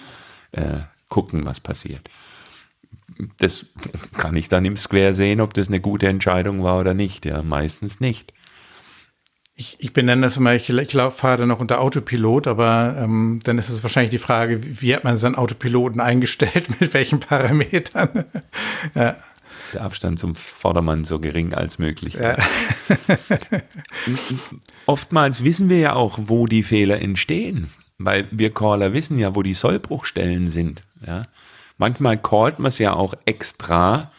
äh, 0.52 0.82
gucken, 1.10 1.46
was 1.46 1.60
passiert. 1.60 2.10
Das 3.38 3.68
kann 4.18 4.36
ich 4.36 4.50
dann 4.50 4.66
im 4.66 4.78
Square 4.78 5.14
sehen, 5.14 5.40
ob 5.40 5.54
das 5.54 5.68
eine 5.68 5.80
gute 5.80 6.08
Entscheidung 6.08 6.64
war 6.64 6.80
oder 6.80 6.94
nicht. 6.94 7.26
Ja, 7.26 7.44
meistens 7.44 8.00
nicht. 8.00 8.34
Ich, 9.58 9.78
ich 9.80 9.94
benenne 9.94 10.24
das 10.24 10.36
immer, 10.36 10.54
ich, 10.54 10.70
ich 10.70 10.92
fahre 10.92 11.38
dann 11.38 11.48
noch 11.48 11.62
unter 11.62 11.80
Autopilot, 11.80 12.46
aber 12.46 12.98
ähm, 13.00 13.40
dann 13.44 13.58
ist 13.58 13.70
es 13.70 13.84
wahrscheinlich 13.84 14.12
die 14.12 14.18
Frage, 14.18 14.82
wie, 14.82 14.94
hat 14.94 15.06
man 15.06 15.16
seinen 15.16 15.36
Autopiloten 15.36 16.02
eingestellt, 16.02 16.70
mit 16.82 16.94
welchen 16.94 17.22
Parametern? 17.22 18.26
ja. 18.96 19.16
Der 19.74 19.82
Abstand 19.82 20.20
zum 20.20 20.36
Vordermann 20.36 21.06
so 21.06 21.20
gering 21.20 21.54
als 21.54 21.80
möglich. 21.80 22.16
Ja. 22.16 22.36
Oftmals 24.86 25.44
wissen 25.44 25.70
wir 25.70 25.80
ja 25.80 25.94
auch, 25.94 26.20
wo 26.22 26.48
die 26.48 26.64
Fehler 26.64 27.02
entstehen, 27.02 27.70
weil 27.98 28.28
wir 28.32 28.54
Caller 28.54 28.94
wissen 28.94 29.18
ja, 29.18 29.36
wo 29.36 29.42
die 29.42 29.54
Sollbruchstellen 29.54 30.50
sind. 30.50 30.84
Ja? 31.06 31.24
Manchmal 31.78 32.18
callt 32.18 32.60
man 32.60 32.70
es 32.70 32.80
ja 32.80 32.94
auch 32.94 33.14
extra, 33.26 34.12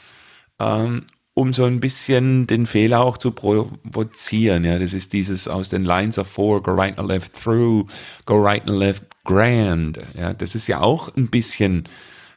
ähm, 0.59 1.07
um 1.35 1.53
so 1.53 1.65
ein 1.65 1.81
bisschen 1.81 2.47
den 2.47 2.67
Fehler 2.67 3.01
auch 3.01 3.19
zu 3.19 3.31
provozieren. 3.31 4.65
Ja, 4.65 4.79
das 4.79 4.95
ist 4.95 5.13
dieses 5.13 5.49
aus 5.49 5.69
den 5.69 5.85
Lines 5.85 6.19
of 6.19 6.29
Four, 6.29 6.63
go 6.63 6.73
right 6.73 6.99
and 6.99 7.09
left 7.09 7.35
through, 7.35 7.87
go 8.25 8.43
right 8.43 8.67
and 8.69 8.79
left 8.79 9.03
grand. 9.25 9.99
Ja, 10.15 10.33
das 10.33 10.55
ist 10.55 10.67
ja 10.67 10.81
auch 10.81 11.15
ein 11.17 11.29
bisschen 11.29 11.85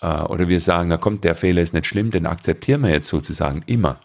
Äh, 0.00 0.22
oder 0.22 0.48
wir 0.48 0.60
sagen, 0.60 0.88
na 0.88 0.96
kommt, 0.96 1.24
der 1.24 1.34
Fehler 1.34 1.62
ist 1.62 1.74
nicht 1.74 1.86
schlimm, 1.86 2.10
den 2.10 2.26
akzeptieren 2.26 2.82
wir 2.82 2.90
jetzt 2.90 3.08
sozusagen 3.08 3.62
immer. 3.66 4.00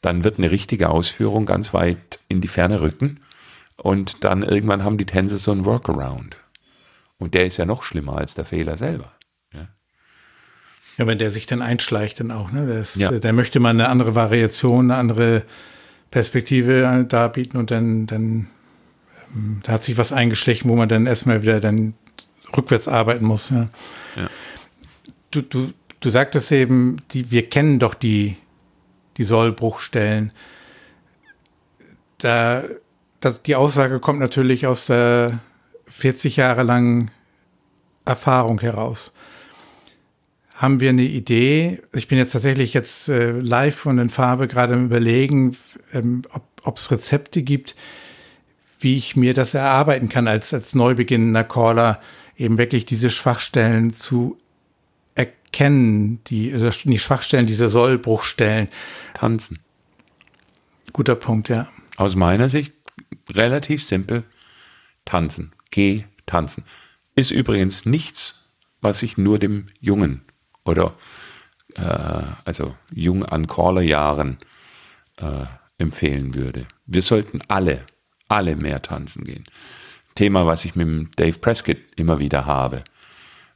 Dann 0.00 0.24
wird 0.24 0.38
eine 0.38 0.50
richtige 0.50 0.90
Ausführung 0.90 1.46
ganz 1.46 1.74
weit 1.74 2.20
in 2.28 2.40
die 2.40 2.48
Ferne 2.48 2.80
rücken 2.80 3.20
und 3.76 4.24
dann 4.24 4.42
irgendwann 4.42 4.84
haben 4.84 4.98
die 4.98 5.06
Tänzer 5.06 5.38
so 5.38 5.52
einen 5.52 5.64
Workaround. 5.64 6.36
Und 7.18 7.34
der 7.34 7.46
ist 7.46 7.56
ja 7.56 7.66
noch 7.66 7.82
schlimmer 7.82 8.18
als 8.18 8.34
der 8.34 8.44
Fehler 8.44 8.76
selber. 8.76 9.12
Ja, 10.98 11.06
wenn 11.06 11.18
der 11.18 11.30
sich 11.30 11.46
dann 11.46 11.62
einschleicht, 11.62 12.20
dann 12.20 12.32
auch, 12.32 12.50
ne? 12.50 12.66
Der, 12.66 12.80
ist, 12.80 12.96
ja. 12.96 13.10
der 13.10 13.32
möchte 13.32 13.60
mal 13.60 13.70
eine 13.70 13.88
andere 13.88 14.14
Variation, 14.14 14.90
eine 14.90 14.98
andere 14.98 15.44
Perspektive 16.10 17.06
darbieten 17.08 17.56
und 17.58 17.70
dann, 17.70 18.06
dann 18.06 18.48
ähm, 19.34 19.60
da 19.62 19.72
hat 19.72 19.82
sich 19.82 19.96
was 19.96 20.12
eingeschlichen, 20.12 20.68
wo 20.68 20.76
man 20.76 20.88
dann 20.88 21.06
erstmal 21.06 21.42
wieder 21.42 21.60
dann 21.60 21.94
rückwärts 22.56 22.88
arbeiten 22.88 23.24
muss. 23.24 23.50
Ja. 23.50 23.68
ja. 24.16 24.28
Du, 25.30 25.42
du, 25.42 25.72
du 26.00 26.10
sagtest 26.10 26.50
eben, 26.52 26.96
die, 27.12 27.30
wir 27.30 27.48
kennen 27.48 27.78
doch 27.78 27.94
die, 27.94 28.36
die 29.16 29.24
Sollbruchstellen. 29.24 30.32
Da, 32.18 32.64
das, 33.20 33.42
die 33.42 33.54
Aussage 33.54 34.00
kommt 34.00 34.18
natürlich 34.18 34.66
aus 34.66 34.86
der 34.86 35.40
40 35.86 36.36
Jahre 36.36 36.62
langen 36.62 37.10
Erfahrung 38.04 38.60
heraus. 38.60 39.12
Haben 40.58 40.80
wir 40.80 40.88
eine 40.88 41.04
Idee? 41.04 41.80
Ich 41.94 42.08
bin 42.08 42.18
jetzt 42.18 42.32
tatsächlich 42.32 42.74
jetzt 42.74 43.08
äh, 43.08 43.30
live 43.30 43.86
und 43.86 43.98
in 43.98 44.10
Farbe 44.10 44.48
gerade 44.48 44.72
im 44.74 44.86
Überlegen, 44.86 45.56
ähm, 45.92 46.22
ob 46.64 46.78
es 46.78 46.90
Rezepte 46.90 47.42
gibt, 47.42 47.76
wie 48.80 48.96
ich 48.96 49.14
mir 49.14 49.34
das 49.34 49.54
erarbeiten 49.54 50.08
kann 50.08 50.26
als, 50.26 50.52
als 50.52 50.74
neu 50.74 50.96
beginnender 50.96 51.44
Caller, 51.44 52.00
eben 52.36 52.58
wirklich 52.58 52.84
diese 52.84 53.10
Schwachstellen 53.10 53.92
zu 53.92 54.36
erkennen, 55.14 56.24
die, 56.26 56.52
also 56.52 56.70
die 56.70 56.98
Schwachstellen, 56.98 57.46
diese 57.46 57.68
Sollbruchstellen. 57.68 58.66
Tanzen. 59.14 59.60
Guter 60.92 61.14
Punkt, 61.14 61.50
ja. 61.50 61.68
Aus 61.96 62.16
meiner 62.16 62.48
Sicht 62.48 62.72
relativ 63.30 63.84
simpel. 63.84 64.24
Tanzen. 65.04 65.52
Geh 65.70 66.02
tanzen. 66.26 66.64
Ist 67.14 67.30
übrigens 67.30 67.84
nichts, 67.84 68.48
was 68.80 69.04
ich 69.04 69.18
nur 69.18 69.38
dem 69.38 69.66
Jungen 69.80 70.22
oder 70.68 70.94
äh, 71.74 72.24
also 72.44 72.76
jung 72.92 73.24
an 73.24 73.46
Caller-Jahren 73.46 74.38
äh, 75.16 75.46
empfehlen 75.78 76.34
würde. 76.34 76.66
Wir 76.86 77.02
sollten 77.02 77.40
alle, 77.48 77.86
alle 78.28 78.54
mehr 78.54 78.82
tanzen 78.82 79.24
gehen. 79.24 79.44
Thema, 80.14 80.46
was 80.46 80.64
ich 80.64 80.76
mit 80.76 81.18
Dave 81.18 81.38
Prescott 81.38 81.78
immer 81.96 82.18
wieder 82.18 82.44
habe, 82.44 82.84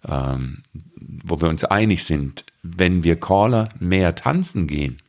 ähm, 0.08 0.62
wo 0.94 1.40
wir 1.40 1.48
uns 1.48 1.64
einig 1.64 2.04
sind, 2.04 2.44
wenn 2.62 3.04
wir 3.04 3.20
Caller 3.20 3.68
mehr 3.78 4.14
tanzen 4.14 4.66
gehen, 4.66 5.02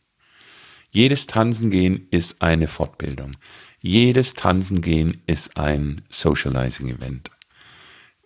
jedes 0.91 1.25
Tanzen 1.25 1.71
gehen 1.71 2.07
ist 2.11 2.41
eine 2.43 2.67
Fortbildung. 2.67 3.35
Jedes 3.81 4.33
Tanzen 4.35 4.81
gehen 4.81 5.21
ist 5.25 5.57
ein 5.57 6.03
Socializing 6.09 6.89
Event 6.89 7.31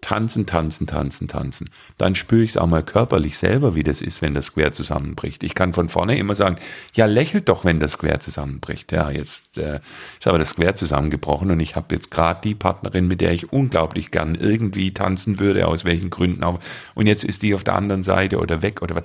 tanzen, 0.01 0.45
tanzen, 0.45 0.85
tanzen, 0.85 1.27
tanzen. 1.27 1.69
Dann 1.97 2.15
spüre 2.15 2.43
ich 2.43 2.51
es 2.51 2.57
auch 2.57 2.67
mal 2.67 2.83
körperlich 2.83 3.37
selber, 3.37 3.73
wie 3.73 3.83
das 3.83 4.01
ist, 4.01 4.21
wenn 4.21 4.35
das 4.35 4.47
Square 4.47 4.71
zusammenbricht. 4.71 5.43
Ich 5.43 5.55
kann 5.55 5.73
von 5.73 5.89
vorne 5.89 6.17
immer 6.17 6.35
sagen, 6.35 6.57
ja, 6.93 7.05
lächelt 7.07 7.49
doch, 7.49 7.65
wenn 7.65 7.79
das 7.79 7.93
Square 7.93 8.19
zusammenbricht. 8.19 8.91
Ja, 8.91 9.09
jetzt 9.09 9.57
äh, 9.57 9.79
ist 10.17 10.27
aber 10.27 10.37
das 10.37 10.51
Square 10.51 10.75
zusammengebrochen 10.75 11.49
und 11.51 11.59
ich 11.59 11.75
habe 11.75 11.95
jetzt 11.95 12.11
gerade 12.11 12.41
die 12.43 12.55
Partnerin, 12.55 13.07
mit 13.07 13.21
der 13.21 13.31
ich 13.31 13.51
unglaublich 13.51 14.11
gern 14.11 14.35
irgendwie 14.35 14.93
tanzen 14.93 15.39
würde, 15.39 15.67
aus 15.67 15.83
welchen 15.83 16.11
Gründen 16.11 16.43
auch. 16.43 16.59
Und 16.93 17.07
jetzt 17.07 17.23
ist 17.23 17.41
die 17.41 17.55
auf 17.55 17.63
der 17.63 17.75
anderen 17.75 18.03
Seite 18.03 18.37
oder 18.37 18.61
weg 18.61 18.81
oder 18.81 18.95
was. 18.95 19.03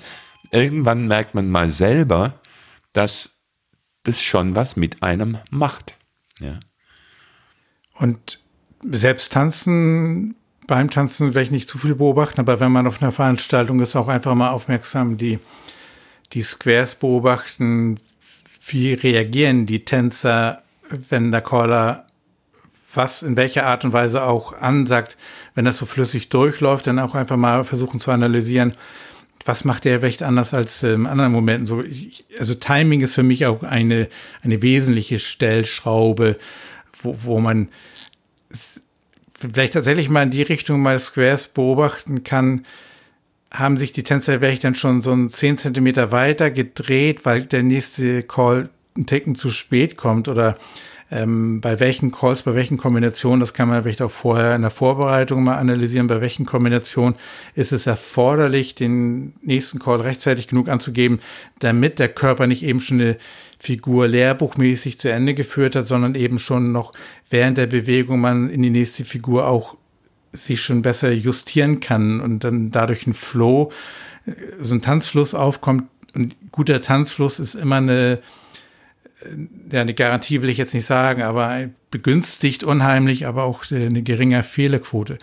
Irgendwann 0.51 1.09
merkt 1.09 1.35
man 1.35 1.51
mal 1.51 1.71
selber, 1.71 2.41
dass 2.93 3.31
das 4.03 4.21
schon 4.21 4.55
was 4.55 4.77
mit 4.77 5.03
einem 5.03 5.39
macht. 5.51 5.95
Ja. 6.39 6.61
Und 7.95 8.41
selbst 8.83 9.33
tanzen 9.33 10.35
beim 10.67 10.91
Tanzen 10.91 11.35
werde 11.35 11.45
ich 11.45 11.51
nicht 11.51 11.69
zu 11.69 11.79
viel 11.79 11.95
beobachten, 11.95 12.41
aber 12.41 12.61
wenn 12.61 12.73
man 12.73 12.87
auf 12.87 13.03
einer 13.03 13.13
Veranstaltung 13.13 13.81
ist, 13.81 13.97
auch 13.97 14.09
einfach 14.09 14.35
mal 14.35 14.51
aufmerksam 14.51 15.17
die, 15.17 15.39
die 16.33 16.43
Squares 16.43 16.95
beobachten, 16.95 17.99
wie 18.67 18.95
reagieren 18.95 19.67
die 19.67 19.85
Tänzer, 19.85 20.63
wenn 20.89 21.33
der 21.33 21.41
Caller 21.41 22.07
was 22.95 23.23
in 23.23 23.37
welcher 23.37 23.67
Art 23.67 23.85
und 23.85 23.93
Weise 23.93 24.23
auch 24.23 24.53
ansagt, 24.53 25.17
wenn 25.55 25.65
das 25.65 25.79
so 25.79 25.87
flüssig 25.87 26.29
durchläuft, 26.29 26.87
dann 26.87 26.99
auch 26.99 27.15
einfach 27.15 27.37
mal 27.37 27.65
versuchen 27.65 28.01
zu 28.01 28.11
analysieren, 28.11 28.75
was 29.45 29.65
macht 29.65 29.85
der 29.85 30.03
recht 30.03 30.23
anders 30.23 30.55
als 30.55 30.83
in 30.83 31.07
anderen 31.07 31.33
Momenten. 31.33 31.67
So, 31.67 31.83
ich, 31.83 32.25
also 32.39 32.55
Timing 32.55 33.01
ist 33.01 33.15
für 33.15 33.23
mich 33.23 33.47
auch 33.47 33.63
eine, 33.63 34.09
eine 34.43 34.63
wesentliche 34.63 35.19
Stellschraube, 35.19 36.39
wo, 37.01 37.17
wo 37.23 37.41
man 37.41 37.69
vielleicht 39.53 39.75
tatsächlich 39.75 40.09
mal 40.09 40.23
in 40.23 40.31
die 40.31 40.43
Richtung 40.43 40.81
mal 40.81 40.99
Squares 40.99 41.49
beobachten 41.49 42.25
kann, 42.25 42.65
haben 43.51 43.77
sich 43.77 43.93
die 43.93 44.03
Tänzer 44.03 44.39
vielleicht 44.39 44.65
dann 44.65 44.75
schon 44.75 45.03
so 45.03 45.13
ein 45.13 45.31
10 45.31 45.59
Zentimeter 45.59 46.11
weiter 46.11 46.51
gedreht, 46.51 47.25
weil 47.25 47.43
der 47.43 47.63
nächste 47.63 48.23
Call 48.23 48.71
einen 48.97 49.07
Ticken 49.07 49.35
zu 49.35 49.51
spät 49.51 49.97
kommt? 49.97 50.29
Oder 50.29 50.57
ähm, 51.13 51.61
bei 51.61 51.79
welchen 51.79 52.11
Calls, 52.11 52.43
bei 52.43 52.55
welchen 52.55 52.79
Kombinationen, 52.79 53.39
das 53.39 53.53
kann 53.53 53.69
man 53.69 53.83
vielleicht 53.83 54.01
auch 54.01 54.11
vorher 54.11 54.57
in 54.57 54.63
der 54.63 54.71
Vorbereitung 54.71 55.45
mal 55.45 55.59
analysieren, 55.59 56.07
bei 56.07 56.23
welchen 56.23 56.47
Kombinationen 56.47 57.17
ist 57.55 57.73
es 57.73 57.87
erforderlich, 57.87 58.75
den 58.75 59.35
nächsten 59.43 59.79
Call 59.79 60.01
rechtzeitig 60.01 60.49
genug 60.49 60.69
anzugeben, 60.69 61.21
damit 61.59 61.99
der 61.99 62.09
Körper 62.09 62.47
nicht 62.47 62.63
eben 62.63 62.81
schon 62.81 62.99
eine 62.99 63.19
Figur 63.59 64.09
lehrbuchmäßig 64.09 64.99
zu 64.99 65.13
Ende 65.13 65.35
geführt 65.35 65.77
hat, 65.77 65.87
sondern 65.87 66.15
eben 66.15 66.39
schon 66.39 66.73
noch 66.73 66.93
während 67.29 67.59
der 67.59 67.67
Bewegung 67.67 68.21
man 68.21 68.49
in 68.49 68.63
die 68.63 68.71
nächste 68.71 69.05
Figur 69.05 69.47
auch 69.47 69.77
sich 70.33 70.63
schon 70.63 70.81
besser 70.81 71.13
justieren 71.13 71.81
kann 71.81 72.21
und 72.21 72.43
dann 72.43 72.71
dadurch 72.71 73.07
ein 73.07 73.13
Flow, 73.13 73.71
äh, 74.25 74.33
so 74.61 74.75
ein 74.75 74.81
Tanzfluss 74.81 75.35
aufkommt. 75.35 75.85
Und 76.15 76.37
guter 76.53 76.81
Tanzfluss 76.81 77.39
ist 77.39 77.55
immer 77.55 77.77
eine, 77.77 78.21
ja, 79.71 79.81
eine 79.81 79.95
Garantie 79.95 80.43
will 80.43 80.49
ich 80.49 80.59
jetzt 80.59 80.75
nicht 80.75 80.87
sagen, 80.87 81.23
aber 81.23 81.69
begünstigt 81.91 82.65
unheimlich, 82.65 83.27
aber 83.27 83.45
auch 83.45 83.71
eine 83.71 84.03
geringe 84.03 84.43
Fehlerquote. 84.43 85.19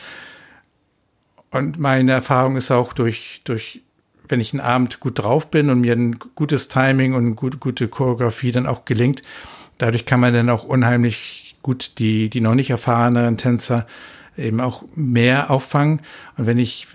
Und 1.52 1.80
meine 1.80 2.12
Erfahrung 2.12 2.56
ist 2.56 2.72
auch 2.72 2.94
durch, 2.94 3.42
durch, 3.44 3.82
wenn 4.28 4.40
ich 4.40 4.54
einen 4.54 4.62
Abend 4.62 5.00
gut 5.00 5.20
drauf 5.20 5.50
bin 5.50 5.70
und 5.70 5.82
mir 5.82 5.94
ein 5.94 6.20
gutes 6.36 6.68
Timing 6.68 7.14
und 7.14 7.36
gut, 7.36 7.60
gute 7.60 7.88
Choreografie 7.88 8.52
dann 8.52 8.68
auch 8.68 8.86
gelingt, 8.86 9.24
dadurch 9.78 10.06
kann 10.06 10.20
man 10.20 10.34
dann 10.34 10.50
auch 10.50 10.64
unheimlich 10.64 11.56
gut 11.62 11.94
die, 11.98 12.30
die 12.30 12.42
noch 12.42 12.56
nicht 12.56 12.70
erfahreneren 12.70 13.38
Tänzer 13.38 13.88
eben 14.38 14.62
auch 14.62 14.84
mehr 14.96 15.50
auffangen. 15.50 16.02
Und 16.38 16.46
wenn 16.46 16.58
ich 16.58 16.88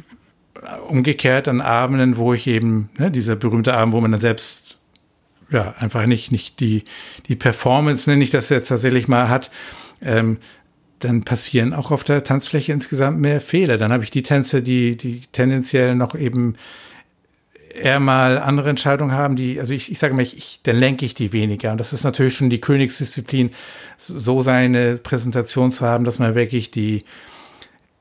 umgekehrt 0.89 1.49
an 1.49 1.61
Abenden, 1.61 2.17
wo 2.17 2.33
ich 2.33 2.47
eben, 2.47 2.89
ne, 2.99 3.11
dieser 3.11 3.37
berühmte 3.37 3.75
Abend, 3.75 3.95
wo 3.95 4.01
man 4.01 4.13
dann 4.13 4.21
selbst 4.21 4.74
ja, 5.55 5.75
einfach 5.79 6.07
nicht, 6.07 6.33
nicht 6.33 6.61
die, 6.61 6.85
die 7.29 7.37
Performance, 7.37 8.11
nenne 8.11 8.25
ich 8.25 8.31
das 8.31 8.49
jetzt 8.49 8.69
tatsächlich 8.69 9.09
mal 9.09 9.29
hat, 9.29 9.51
ähm, 10.03 10.39
dann 10.99 11.25
passieren 11.25 11.73
auch 11.73 11.91
auf 11.91 12.05
der 12.05 12.25
Tanzfläche 12.25 12.73
insgesamt 12.73 13.21
mehr 13.21 13.41
Fehler. 13.41 13.79
Dann 13.79 13.93
habe 13.93 14.05
ich 14.05 14.11
die 14.11 14.23
Tänze, 14.23 14.63
die, 14.63 14.97
die 14.97 15.23
tendenziell 15.33 15.95
noch 15.95 16.15
eben 16.15 16.57
eher 17.75 18.01
mal 18.01 18.39
andere 18.39 18.71
Entscheidungen 18.71 19.13
haben, 19.13 19.37
die, 19.37 19.59
also 19.59 19.75
ich, 19.75 19.91
ich 19.91 19.99
sage 19.99 20.15
mal, 20.15 20.23
ich, 20.23 20.37
ich, 20.37 20.61
dann 20.63 20.77
lenke 20.77 21.05
ich 21.05 21.15
die 21.15 21.33
weniger. 21.33 21.73
Und 21.73 21.79
das 21.79 21.93
ist 21.93 22.05
natürlich 22.05 22.37
schon 22.37 22.51
die 22.51 22.61
Königsdisziplin, 22.61 23.51
so 23.97 24.43
seine 24.43 24.97
Präsentation 24.97 25.73
zu 25.73 25.85
haben, 25.85 26.05
dass 26.05 26.19
man 26.19 26.35
wirklich 26.35 26.71
die, 26.71 27.05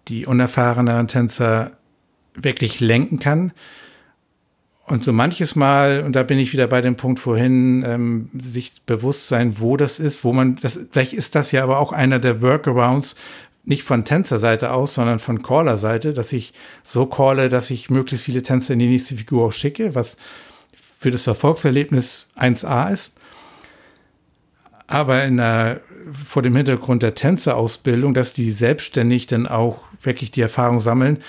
die 0.08 0.26
unerfahreneren 0.26 1.08
Tänzer 1.08 1.72
wirklich 2.36 2.80
lenken 2.80 3.20
kann. 3.20 3.52
Und 4.86 5.04
so 5.04 5.14
manches 5.14 5.56
Mal, 5.56 6.04
und 6.04 6.14
da 6.14 6.24
bin 6.24 6.40
ich 6.40 6.52
wieder 6.52 6.68
bei 6.68 6.82
dem 6.82 6.96
Punkt 6.96 7.20
vorhin, 7.20 7.84
ähm, 7.88 8.30
sich 8.38 8.74
bewusst 8.86 9.28
sein, 9.28 9.60
wo 9.60 9.78
das 9.78 9.98
ist, 9.98 10.26
wo 10.26 10.34
man, 10.34 10.58
das, 10.58 10.78
vielleicht 10.92 11.14
ist 11.14 11.36
das 11.36 11.54
ja 11.54 11.64
aber 11.64 11.80
auch 11.80 11.94
einer 11.94 12.20
der 12.20 12.42
Workarounds, 12.42 13.16
nicht 13.66 13.84
von 13.84 14.04
Tänzerseite 14.04 14.74
aus, 14.74 14.96
sondern 14.96 15.20
von 15.20 15.42
Caller-Seite, 15.42 16.14
dass 16.14 16.34
ich 16.34 16.54
so 16.84 17.06
calle, 17.06 17.48
dass 17.48 17.70
ich 17.70 17.90
möglichst 17.90 18.26
viele 18.26 18.44
Tänzer 18.44 18.74
in 18.74 18.80
die 18.80 18.90
nächste 18.90 19.16
Figur 19.16 19.48
auch 19.48 19.54
schicke, 19.54 19.96
was 19.96 20.18
für 20.74 21.12
das 21.12 21.28
Erfolgserlebnis 21.28 22.28
1A 22.38 22.92
ist. 22.92 23.18
Aber 24.88 25.24
in 25.24 25.38
der, 25.38 25.80
vor 26.26 26.42
dem 26.42 26.58
Hintergrund 26.58 27.04
der 27.04 27.16
Tänzerausbildung, 27.16 28.14
dass 28.14 28.34
die 28.34 28.52
selbstständig 28.52 29.28
dann 29.28 29.48
auch 29.48 29.86
wirklich 30.02 30.32
die 30.32 30.42
Erfahrung 30.42 30.82
sammeln, 30.82 31.24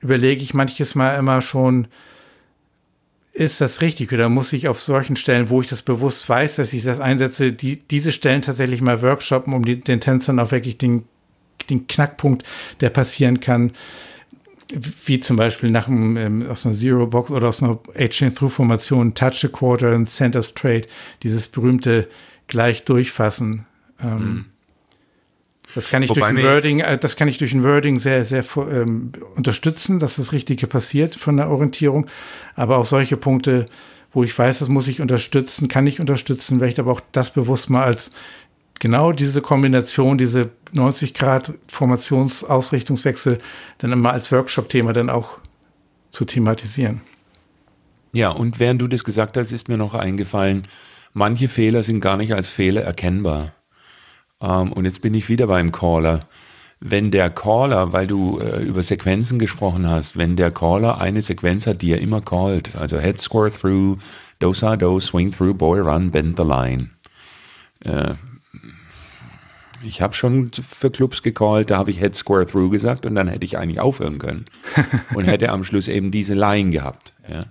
überlege 0.00 0.42
ich 0.42 0.54
manches 0.54 0.94
Mal 0.94 1.18
immer 1.18 1.42
schon, 1.42 1.88
ist 3.32 3.60
das 3.60 3.80
richtig 3.80 4.12
oder 4.12 4.28
muss 4.28 4.52
ich 4.52 4.68
auf 4.68 4.80
solchen 4.80 5.16
Stellen, 5.16 5.50
wo 5.50 5.60
ich 5.60 5.68
das 5.68 5.82
bewusst 5.82 6.28
weiß, 6.28 6.56
dass 6.56 6.72
ich 6.72 6.82
das 6.82 7.00
einsetze, 7.00 7.52
die, 7.52 7.76
diese 7.76 8.12
Stellen 8.12 8.42
tatsächlich 8.42 8.80
mal 8.80 9.02
workshoppen, 9.02 9.54
um 9.54 9.64
die, 9.64 9.80
den 9.80 10.00
Tänzern 10.00 10.38
auch 10.40 10.50
wirklich 10.50 10.78
den, 10.78 11.04
den 11.68 11.86
Knackpunkt, 11.86 12.44
der 12.80 12.90
passieren 12.90 13.40
kann, 13.40 13.72
wie 15.04 15.18
zum 15.18 15.36
Beispiel 15.36 15.70
nach 15.70 15.88
einem, 15.88 16.16
ähm, 16.16 16.46
aus 16.48 16.66
einer 16.66 16.74
Zero 16.74 17.06
Box 17.06 17.30
oder 17.30 17.48
aus 17.48 17.62
einer 17.62 17.78
H-Chain-Through-Formation, 17.98 19.14
Touch 19.14 19.44
a 19.44 19.48
Quarter 19.48 20.04
Center 20.06 20.42
Straight, 20.42 20.88
dieses 21.22 21.48
berühmte 21.48 22.08
gleich 22.46 22.84
durchfassen. 22.84 23.66
Ähm, 24.00 24.18
mhm. 24.18 24.44
Das 25.74 25.88
kann 25.88 26.02
ich 26.02 26.10
Wobei 26.10 26.32
durch 26.32 26.44
ein 26.44 26.44
Wording, 26.44 26.80
äh, 26.80 26.98
das 26.98 27.16
kann 27.16 27.28
ich 27.28 27.38
durch 27.38 27.52
ein 27.52 27.62
Wording 27.62 27.98
sehr, 27.98 28.24
sehr 28.24 28.44
ähm, 28.56 29.12
unterstützen, 29.36 29.98
dass 29.98 30.16
das 30.16 30.32
Richtige 30.32 30.66
passiert 30.66 31.14
von 31.14 31.36
der 31.36 31.50
Orientierung. 31.50 32.06
Aber 32.54 32.78
auch 32.78 32.86
solche 32.86 33.16
Punkte, 33.16 33.66
wo 34.12 34.24
ich 34.24 34.36
weiß, 34.36 34.58
das 34.58 34.68
muss 34.68 34.88
ich 34.88 35.00
unterstützen, 35.00 35.68
kann 35.68 35.86
ich 35.86 36.00
unterstützen, 36.00 36.60
werde 36.60 36.72
ich 36.72 36.80
aber 36.80 36.92
auch 36.92 37.00
das 37.12 37.30
bewusst 37.30 37.70
mal 37.70 37.84
als 37.84 38.10
genau 38.80 39.12
diese 39.12 39.40
Kombination, 39.40 40.18
diese 40.18 40.50
90 40.72 41.14
Grad 41.14 41.52
Formationsausrichtungswechsel 41.68 43.38
dann 43.78 43.92
immer 43.92 44.12
als 44.12 44.32
Workshop-Thema 44.32 44.92
dann 44.92 45.10
auch 45.10 45.38
zu 46.10 46.24
thematisieren. 46.24 47.02
Ja, 48.12 48.30
und 48.30 48.58
während 48.58 48.82
du 48.82 48.88
das 48.88 49.04
gesagt 49.04 49.36
hast, 49.36 49.52
ist 49.52 49.68
mir 49.68 49.76
noch 49.76 49.94
eingefallen, 49.94 50.64
manche 51.12 51.48
Fehler 51.48 51.84
sind 51.84 52.00
gar 52.00 52.16
nicht 52.16 52.34
als 52.34 52.48
Fehler 52.48 52.82
erkennbar. 52.82 53.52
Ähm, 54.40 54.72
und 54.72 54.84
jetzt 54.84 55.02
bin 55.02 55.14
ich 55.14 55.28
wieder 55.28 55.46
beim 55.46 55.72
Caller. 55.72 56.20
Wenn 56.80 57.10
der 57.10 57.28
Caller, 57.28 57.92
weil 57.92 58.06
du 58.06 58.38
äh, 58.38 58.62
über 58.62 58.82
Sequenzen 58.82 59.38
gesprochen 59.38 59.86
hast, 59.88 60.16
wenn 60.16 60.36
der 60.36 60.50
Caller 60.50 61.00
eine 61.00 61.20
Sequenz 61.20 61.66
hat, 61.66 61.82
die 61.82 61.92
er 61.92 62.00
immer 62.00 62.22
callt, 62.22 62.74
also 62.74 62.98
Head 62.98 63.20
Score 63.20 63.50
Through, 63.52 63.98
Do 64.38 64.54
Sa 64.54 64.76
Do, 64.76 64.98
Swing 64.98 65.30
Through, 65.30 65.54
Boy 65.54 65.80
Run, 65.80 66.10
Bend 66.10 66.38
the 66.38 66.42
Line. 66.42 66.90
Äh, 67.84 68.14
ich 69.82 70.02
habe 70.02 70.14
schon 70.14 70.50
für 70.52 70.90
Clubs 70.90 71.22
gecallt, 71.22 71.70
da 71.70 71.78
habe 71.78 71.90
ich 71.90 71.98
Head 71.98 72.14
Square 72.14 72.46
Through 72.46 72.70
gesagt 72.70 73.06
und 73.06 73.14
dann 73.14 73.28
hätte 73.28 73.44
ich 73.44 73.58
eigentlich 73.58 73.80
aufhören 73.80 74.18
können 74.18 74.46
und 75.14 75.24
hätte 75.24 75.50
am 75.50 75.64
Schluss 75.64 75.88
eben 75.88 76.10
diese 76.10 76.34
Line 76.34 76.70
gehabt. 76.70 77.12
Ja. 77.28 77.46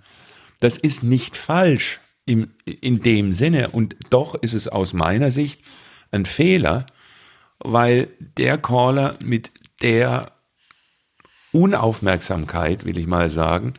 Das 0.60 0.78
ist 0.78 1.04
nicht 1.04 1.38
falsch 1.38 2.00
im, 2.26 2.50
in 2.66 3.02
dem 3.02 3.34
Sinne 3.34 3.70
und 3.70 3.96
doch 4.10 4.36
ist 4.36 4.54
es 4.54 4.68
aus 4.68 4.94
meiner 4.94 5.32
Sicht 5.32 5.62
ein 6.12 6.26
Fehler, 6.26 6.86
weil 7.60 8.10
der 8.20 8.58
Caller 8.58 9.18
mit 9.22 9.52
der 9.82 10.32
Unaufmerksamkeit, 11.52 12.86
will 12.86 12.98
ich 12.98 13.08
mal 13.08 13.30
sagen, 13.30 13.74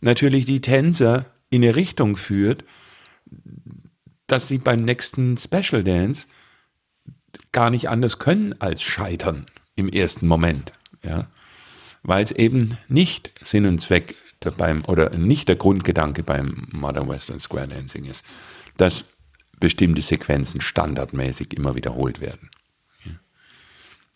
natürlich 0.00 0.44
die 0.44 0.60
Tänzer 0.60 1.26
in 1.50 1.62
eine 1.62 1.76
Richtung 1.76 2.16
führt, 2.16 2.64
dass 4.26 4.48
sie 4.48 4.58
beim 4.58 4.82
nächsten 4.82 5.36
Special 5.38 5.84
Dance 5.84 6.26
gar 7.52 7.70
nicht 7.70 7.88
anders 7.88 8.18
können 8.18 8.54
als 8.60 8.82
scheitern 8.82 9.46
im 9.76 9.88
ersten 9.88 10.26
Moment, 10.26 10.72
ja, 11.04 11.28
weil 12.02 12.24
es 12.24 12.32
eben 12.32 12.76
nicht 12.88 13.32
Sinn 13.42 13.66
und 13.66 13.80
Zweck 13.80 14.16
beim 14.56 14.84
oder 14.86 15.10
nicht 15.10 15.48
der 15.48 15.56
Grundgedanke 15.56 16.22
beim 16.22 16.66
Modern 16.72 17.08
Western 17.08 17.38
Square 17.38 17.68
Dancing 17.68 18.04
ist, 18.04 18.24
dass 18.76 19.04
bestimmte 19.62 20.02
Sequenzen 20.02 20.60
standardmäßig 20.60 21.56
immer 21.56 21.76
wiederholt 21.76 22.20
werden. 22.20 22.50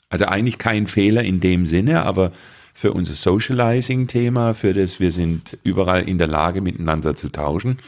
Also 0.09 0.27
eigentlich 0.27 0.59
kein 0.59 0.87
Fehler 0.87 1.23
in 1.23 1.41
dem 1.41 1.67
Sinne, 1.67 2.03
aber 2.03 2.33
für 2.75 2.93
unser 2.93 3.15
Socializing-Thema, 3.15 4.55
für 4.55 4.75
das 4.75 5.01
wir 5.01 5.13
sind 5.13 5.57
überall 5.63 6.09
in 6.09 6.19
der 6.19 6.27
Lage, 6.27 6.61
miteinander 6.63 7.17
zu 7.17 7.31
tauschen, 7.31 7.79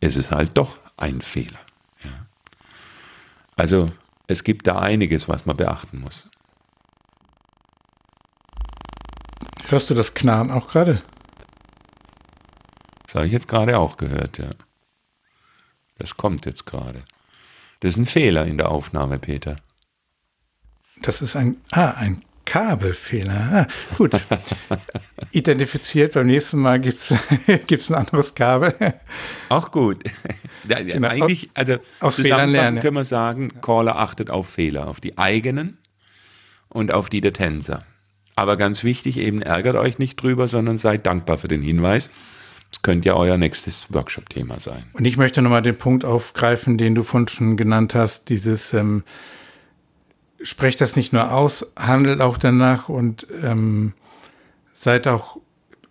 ist 0.00 0.16
es 0.16 0.30
halt 0.30 0.56
doch 0.56 0.78
ein 0.96 1.20
Fehler. 1.20 1.58
Ja. 2.04 2.26
Also 3.56 3.90
es 4.28 4.44
gibt 4.44 4.66
da 4.66 4.78
einiges, 4.78 5.28
was 5.28 5.46
man 5.46 5.56
beachten 5.56 6.00
muss. 6.00 6.28
Hörst 9.68 9.90
du 9.90 9.94
das 9.94 10.14
Knarren 10.14 10.50
auch 10.50 10.68
gerade? 10.68 11.02
Das 13.06 13.16
habe 13.16 13.26
ich 13.26 13.32
jetzt 13.32 13.48
gerade 13.48 13.78
auch 13.78 13.96
gehört, 13.96 14.38
ja. 14.38 14.50
Das 16.00 16.16
kommt 16.16 16.46
jetzt 16.46 16.64
gerade. 16.64 17.04
Das 17.80 17.92
ist 17.92 17.98
ein 17.98 18.06
Fehler 18.06 18.46
in 18.46 18.56
der 18.56 18.70
Aufnahme, 18.70 19.18
Peter. 19.18 19.56
Das 21.02 21.20
ist 21.20 21.36
ein, 21.36 21.58
ah, 21.72 21.90
ein 21.90 22.22
Kabelfehler. 22.46 23.68
Ah, 23.68 23.96
gut. 23.96 24.12
Identifiziert, 25.30 26.14
beim 26.14 26.26
nächsten 26.26 26.58
Mal 26.58 26.80
gibt 26.80 26.98
es 26.98 27.12
ein 27.90 27.94
anderes 27.94 28.34
Kabel. 28.34 28.74
Auch 29.50 29.70
gut. 29.70 30.04
genau. 30.66 31.08
Eigentlich, 31.08 31.50
also 31.52 31.76
aus 32.00 32.16
Fehlern 32.16 32.50
lernen. 32.50 32.80
können 32.80 32.96
wir 32.96 33.04
sagen, 33.04 33.60
Caller 33.60 33.96
achtet 33.96 34.30
auf 34.30 34.48
Fehler, 34.48 34.88
auf 34.88 35.00
die 35.00 35.18
eigenen 35.18 35.76
und 36.70 36.94
auf 36.94 37.10
die 37.10 37.20
der 37.20 37.34
Tänzer. 37.34 37.84
Aber 38.36 38.56
ganz 38.56 38.84
wichtig, 38.84 39.18
eben 39.18 39.42
ärgert 39.42 39.76
euch 39.76 39.98
nicht 39.98 40.16
drüber, 40.16 40.48
sondern 40.48 40.78
seid 40.78 41.04
dankbar 41.04 41.36
für 41.36 41.48
den 41.48 41.60
Hinweis 41.60 42.08
das 42.70 42.82
könnte 42.82 43.08
ja 43.08 43.14
euer 43.14 43.36
nächstes 43.36 43.92
Workshop-Thema 43.92 44.60
sein. 44.60 44.84
Und 44.92 45.04
ich 45.04 45.16
möchte 45.16 45.42
nochmal 45.42 45.62
den 45.62 45.76
Punkt 45.76 46.04
aufgreifen, 46.04 46.78
den 46.78 46.94
du 46.94 47.02
vorhin 47.02 47.28
schon 47.28 47.56
genannt 47.56 47.94
hast, 47.94 48.28
dieses 48.28 48.72
ähm, 48.72 49.02
sprecht 50.42 50.80
das 50.80 50.96
nicht 50.96 51.12
nur 51.12 51.32
aus, 51.32 51.72
handelt 51.76 52.20
auch 52.20 52.38
danach 52.38 52.88
und 52.88 53.26
ähm, 53.42 53.92
seid 54.72 55.08
auch 55.08 55.36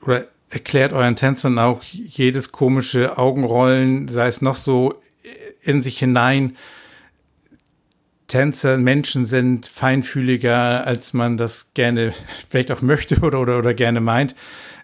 oder 0.02 0.26
erklärt 0.50 0.94
euren 0.94 1.16
Tänzern 1.16 1.60
auch 1.60 1.84
jedes 1.84 2.52
komische 2.52 3.18
Augenrollen, 3.18 4.08
sei 4.08 4.28
es 4.28 4.42
noch 4.42 4.56
so 4.56 5.02
in 5.62 5.82
sich 5.82 6.00
hinein 6.00 6.56
Tänzer 8.30 8.78
Menschen 8.78 9.26
sind 9.26 9.66
feinfühliger, 9.66 10.86
als 10.86 11.14
man 11.14 11.36
das 11.36 11.74
gerne 11.74 12.14
vielleicht 12.50 12.72
auch 12.72 12.82
möchte 12.82 13.20
oder, 13.22 13.42
oder, 13.42 13.58
oder 13.58 13.74
gerne 13.74 14.00
meint. 14.00 14.36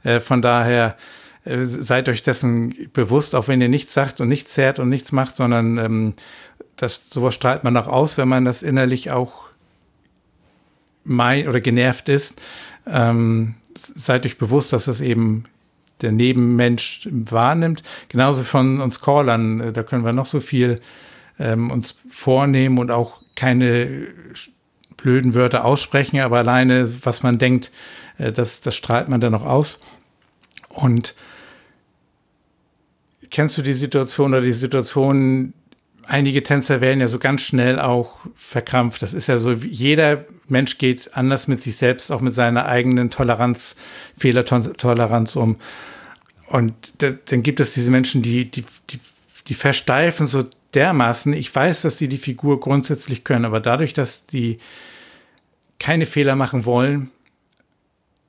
Äh, 0.03 0.19
von 0.19 0.41
daher 0.41 0.97
seid 1.45 2.09
euch 2.09 2.23
dessen 2.23 2.89
bewusst, 2.93 3.35
auch 3.35 3.47
wenn 3.47 3.61
ihr 3.61 3.69
nichts 3.69 3.93
sagt 3.93 4.19
und 4.19 4.27
nichts 4.27 4.53
zerrt 4.53 4.79
und 4.79 4.89
nichts 4.89 5.11
macht, 5.11 5.35
sondern 5.35 5.77
ähm, 5.77 6.13
das, 6.75 7.09
sowas 7.09 7.35
strahlt 7.35 7.63
man 7.63 7.77
auch 7.77 7.87
aus, 7.87 8.17
wenn 8.17 8.27
man 8.27 8.45
das 8.45 8.63
innerlich 8.63 9.11
auch 9.11 9.45
meint 11.03 11.47
oder 11.47 11.61
genervt 11.61 12.09
ist. 12.09 12.41
Ähm, 12.87 13.55
seid 13.75 14.25
euch 14.25 14.37
bewusst, 14.37 14.73
dass 14.73 14.85
das 14.85 15.01
eben 15.01 15.45
der 16.01 16.11
Nebenmensch 16.11 17.07
wahrnimmt. 17.11 17.83
Genauso 18.09 18.43
von 18.43 18.81
uns 18.81 18.99
Callern, 18.99 19.59
äh, 19.59 19.71
da 19.71 19.83
können 19.83 20.03
wir 20.03 20.13
noch 20.13 20.25
so 20.25 20.39
viel 20.39 20.81
ähm, 21.39 21.71
uns 21.71 21.95
vornehmen 22.09 22.79
und 22.79 22.91
auch 22.91 23.21
keine 23.35 24.07
blöden 24.97 25.35
Wörter 25.35 25.65
aussprechen, 25.65 26.19
aber 26.21 26.39
alleine, 26.39 26.89
was 27.03 27.21
man 27.21 27.37
denkt, 27.37 27.71
äh, 28.17 28.31
das, 28.31 28.61
das 28.61 28.75
strahlt 28.75 29.09
man 29.09 29.21
dann 29.21 29.31
noch 29.31 29.45
aus. 29.45 29.79
Und 30.69 31.15
kennst 33.35 33.57
du 33.57 33.61
die 33.61 33.73
Situation 33.73 34.33
oder 34.33 34.41
die 34.41 34.53
Situation, 34.53 35.53
einige 36.07 36.41
Tänzer 36.41 36.79
werden 36.79 37.01
ja 37.01 37.09
so 37.09 37.19
ganz 37.19 37.41
schnell 37.41 37.79
auch 37.79 38.19
verkrampft. 38.33 39.01
Das 39.01 39.13
ist 39.13 39.27
ja 39.27 39.39
so, 39.39 39.51
jeder 39.51 40.23
Mensch 40.47 40.77
geht 40.77 41.17
anders 41.17 41.49
mit 41.49 41.61
sich 41.61 41.75
selbst, 41.75 42.13
auch 42.13 42.21
mit 42.21 42.33
seiner 42.33 42.65
eigenen 42.65 43.09
Toleranz, 43.09 43.75
Fehlertoleranz 44.17 45.35
um. 45.35 45.57
Und 46.47 46.73
da, 46.99 47.09
dann 47.25 47.43
gibt 47.43 47.59
es 47.59 47.73
diese 47.73 47.91
Menschen, 47.91 48.21
die, 48.21 48.49
die, 48.49 48.63
die, 48.89 49.01
die 49.47 49.53
versteifen 49.53 50.27
so 50.27 50.45
dermaßen. 50.73 51.33
Ich 51.33 51.53
weiß, 51.53 51.81
dass 51.81 51.97
die 51.97 52.07
die 52.07 52.17
Figur 52.17 52.61
grundsätzlich 52.61 53.25
können, 53.25 53.43
aber 53.43 53.59
dadurch, 53.59 53.91
dass 53.91 54.27
die 54.27 54.59
keine 55.77 56.05
Fehler 56.05 56.37
machen 56.37 56.63
wollen, 56.63 57.11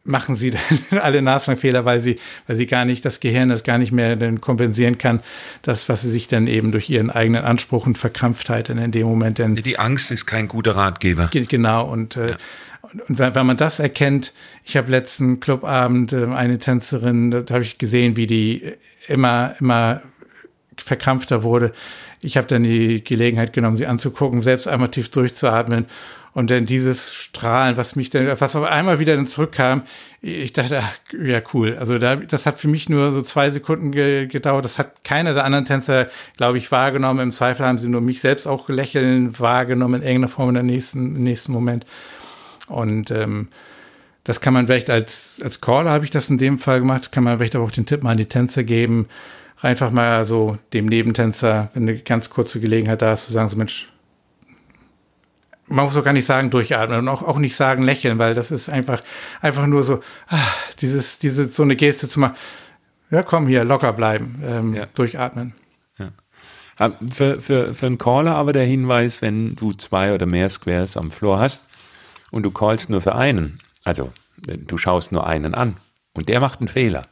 machen 0.06 0.36
sie 0.36 0.50
dann 0.90 0.98
alle 1.00 1.22
Nasfangfehler, 1.22 1.84
weil 1.84 2.00
sie, 2.00 2.18
weil 2.46 2.56
sie 2.56 2.66
gar 2.66 2.84
nicht, 2.84 3.04
das 3.04 3.20
Gehirn 3.20 3.48
das 3.48 3.64
gar 3.64 3.78
nicht 3.78 3.92
mehr 3.92 4.16
dann 4.16 4.40
kompensieren 4.40 4.98
kann, 4.98 5.20
das, 5.62 5.88
was 5.88 6.02
sie 6.02 6.10
sich 6.10 6.28
dann 6.28 6.46
eben 6.46 6.72
durch 6.72 6.88
ihren 6.88 7.10
eigenen 7.10 7.44
Anspruch 7.44 7.86
und 7.86 7.98
Verkrampftheit 7.98 8.68
in 8.68 8.90
dem 8.92 9.06
Moment 9.06 9.38
dann. 9.38 9.56
Die 9.56 9.78
Angst 9.78 10.10
ist 10.10 10.26
kein 10.26 10.48
guter 10.48 10.76
Ratgeber. 10.76 11.30
Genau, 11.32 11.86
und, 11.90 12.16
äh, 12.16 12.30
ja. 12.30 12.36
und, 13.08 13.18
wenn 13.18 13.46
man 13.46 13.56
das 13.56 13.78
erkennt, 13.78 14.32
ich 14.64 14.76
habe 14.76 14.90
letzten 14.90 15.40
Clubabend 15.40 16.12
äh, 16.12 16.26
eine 16.26 16.58
Tänzerin, 16.58 17.30
da 17.30 17.54
habe 17.54 17.62
ich 17.62 17.78
gesehen, 17.78 18.16
wie 18.16 18.26
die 18.26 18.74
immer, 19.08 19.54
immer 19.60 20.02
verkrampfter 20.78 21.42
wurde. 21.42 21.72
Ich 22.20 22.36
habe 22.36 22.46
dann 22.46 22.62
die 22.62 23.02
Gelegenheit 23.04 23.52
genommen, 23.52 23.76
sie 23.76 23.86
anzugucken, 23.86 24.40
selbst 24.40 24.68
einmal 24.68 24.90
tief 24.90 25.10
durchzuatmen 25.10 25.86
und 26.36 26.50
dann 26.50 26.66
dieses 26.66 27.14
Strahlen, 27.14 27.78
was 27.78 27.96
mich 27.96 28.10
dann, 28.10 28.28
was 28.38 28.54
auf 28.54 28.64
einmal 28.64 28.98
wieder 28.98 29.16
dann 29.16 29.26
zurückkam, 29.26 29.84
ich 30.20 30.52
dachte, 30.52 30.80
ach, 30.82 30.98
ja, 31.18 31.40
cool. 31.54 31.76
Also 31.78 31.98
da, 31.98 32.16
das 32.16 32.44
hat 32.44 32.58
für 32.58 32.68
mich 32.68 32.90
nur 32.90 33.10
so 33.10 33.22
zwei 33.22 33.48
Sekunden 33.48 33.90
ge 33.90 34.26
gedauert. 34.26 34.66
Das 34.66 34.78
hat 34.78 35.02
keiner 35.02 35.32
der 35.32 35.44
anderen 35.44 35.64
Tänzer, 35.64 36.08
glaube 36.36 36.58
ich, 36.58 36.70
wahrgenommen. 36.70 37.20
Im 37.20 37.30
Zweifel 37.30 37.64
haben 37.64 37.78
sie 37.78 37.88
nur 37.88 38.02
mich 38.02 38.20
selbst 38.20 38.46
auch 38.46 38.68
lächeln 38.68 39.38
wahrgenommen 39.38 40.02
in 40.02 40.06
irgendeiner 40.06 40.28
Form 40.28 40.50
in 40.50 40.54
der 40.56 40.62
nächsten, 40.62 41.16
im 41.16 41.22
nächsten 41.22 41.52
Moment. 41.52 41.86
Und 42.66 43.10
ähm, 43.10 43.48
das 44.24 44.42
kann 44.42 44.52
man 44.52 44.66
vielleicht 44.66 44.90
als, 44.90 45.40
als 45.42 45.62
Caller 45.62 45.90
habe 45.90 46.04
ich 46.04 46.10
das 46.10 46.28
in 46.28 46.36
dem 46.36 46.58
Fall 46.58 46.80
gemacht, 46.80 47.12
kann 47.12 47.24
man 47.24 47.38
vielleicht 47.38 47.56
aber 47.56 47.64
auch 47.64 47.70
den 47.70 47.86
Tipp 47.86 48.02
mal 48.02 48.10
an 48.10 48.18
die 48.18 48.26
Tänzer 48.26 48.62
geben. 48.62 49.08
Einfach 49.60 49.90
mal 49.90 50.24
so 50.24 50.58
dem 50.72 50.86
Nebentänzer, 50.86 51.70
wenn 51.74 51.84
eine 51.84 51.98
ganz 51.98 52.30
kurze 52.30 52.60
Gelegenheit 52.60 53.02
da 53.02 53.12
ist, 53.12 53.24
zu 53.24 53.32
sagen, 53.32 53.48
so 53.48 53.56
Mensch, 53.56 53.90
man 55.68 55.84
muss 55.84 55.96
auch 55.96 56.04
gar 56.04 56.12
nicht 56.12 56.26
sagen 56.26 56.50
durchatmen 56.50 57.00
und 57.00 57.08
auch, 57.08 57.22
auch 57.22 57.38
nicht 57.38 57.56
sagen 57.56 57.82
lächeln, 57.82 58.18
weil 58.18 58.34
das 58.34 58.50
ist 58.50 58.68
einfach, 58.68 59.02
einfach 59.40 59.66
nur 59.66 59.82
so, 59.82 60.00
ah, 60.28 60.46
dieses, 60.80 61.18
diese, 61.18 61.46
so 61.46 61.62
eine 61.62 61.76
Geste 61.76 62.08
zu 62.08 62.20
machen. 62.20 62.36
Ja, 63.10 63.22
komm 63.22 63.46
hier, 63.46 63.64
locker 63.64 63.92
bleiben, 63.92 64.42
ähm, 64.44 64.74
ja. 64.74 64.86
durchatmen. 64.94 65.54
Ja. 65.98 66.08
Ah, 66.78 66.90
für, 67.10 67.40
für, 67.40 67.74
für 67.74 67.86
einen 67.86 67.98
Caller 67.98 68.34
aber 68.34 68.52
der 68.52 68.64
Hinweis, 68.64 69.22
wenn 69.22 69.56
du 69.56 69.72
zwei 69.72 70.14
oder 70.14 70.26
mehr 70.26 70.48
Squares 70.48 70.96
am 70.96 71.10
Floor 71.10 71.38
hast 71.38 71.62
und 72.30 72.42
du 72.42 72.50
callst 72.50 72.90
nur 72.90 73.00
für 73.00 73.14
einen, 73.14 73.58
also 73.84 74.12
du 74.36 74.78
schaust 74.78 75.12
nur 75.12 75.26
einen 75.26 75.54
an 75.54 75.76
und 76.12 76.28
der 76.28 76.40
macht 76.40 76.60
einen 76.60 76.68
Fehler. 76.68 77.02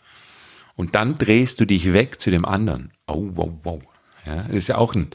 Und 0.77 0.95
dann 0.95 1.17
drehst 1.17 1.61
du 1.61 1.65
dich 1.65 1.93
weg 1.93 2.21
zu 2.21 2.31
dem 2.31 2.45
anderen. 2.45 2.93
Oh, 3.07 3.31
wow, 3.35 3.51
wow. 3.63 3.83
Ja, 4.27 4.43
das 4.43 4.57
ist 4.57 4.69
ja 4.69 4.79
auch 4.79 4.95
ein, 4.95 5.09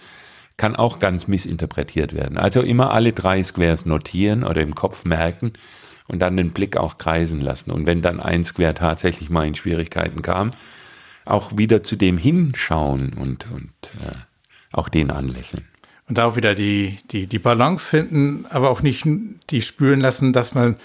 kann 0.58 0.76
auch 0.76 1.00
ganz 1.00 1.28
missinterpretiert 1.28 2.14
werden. 2.14 2.38
Also 2.38 2.62
immer 2.62 2.92
alle 2.92 3.14
drei 3.14 3.42
Squares 3.44 3.86
notieren 3.86 4.44
oder 4.44 4.62
im 4.62 4.76
Kopf 4.76 5.06
merken 5.06 5.54
und 6.08 6.20
dann 6.20 6.38
den 6.38 6.52
Blick 6.52 6.78
auch 6.78 6.98
kreisen 6.98 7.42
lassen. 7.42 7.72
Und 7.72 7.88
wenn 7.88 8.02
dann 8.02 8.20
ein 8.20 8.44
Square 8.44 8.74
tatsächlich 8.74 9.30
mal 9.30 9.48
in 9.48 9.56
Schwierigkeiten 9.56 10.22
kam, 10.22 10.52
auch 11.26 11.58
wieder 11.58 11.84
zu 11.84 11.96
dem 11.96 12.18
hinschauen 12.18 13.14
und, 13.14 13.50
und 13.52 13.72
äh, 14.02 14.16
auch 14.72 14.90
den 14.90 15.12
anlächeln. 15.12 15.66
Und 16.08 16.18
da 16.18 16.26
auch 16.26 16.36
wieder 16.36 16.56
die, 16.56 16.98
die, 17.12 17.28
die 17.28 17.40
Balance 17.40 17.88
finden, 17.88 18.46
aber 18.50 18.72
auch 18.72 18.82
nicht 18.82 19.06
die 19.52 19.62
spüren 19.62 20.00
lassen, 20.00 20.34
dass 20.34 20.56
man 20.56 20.76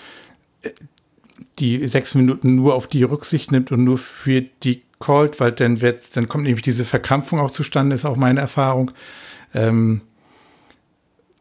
äh, 0.62 0.70
die 1.58 1.86
sechs 1.86 2.14
Minuten 2.14 2.56
nur 2.56 2.74
auf 2.74 2.86
die 2.86 3.02
Rücksicht 3.02 3.52
nimmt 3.52 3.72
und 3.72 3.84
nur 3.84 3.98
für 3.98 4.42
die 4.42 4.82
callt, 5.00 5.40
weil 5.40 5.52
dann 5.52 5.80
wird, 5.80 6.16
dann 6.16 6.28
kommt 6.28 6.44
nämlich 6.44 6.62
diese 6.62 6.84
Verkrampfung 6.84 7.40
auch 7.40 7.50
zustande, 7.50 7.94
ist 7.94 8.04
auch 8.04 8.16
meine 8.16 8.40
Erfahrung 8.40 8.90
ähm, 9.54 10.00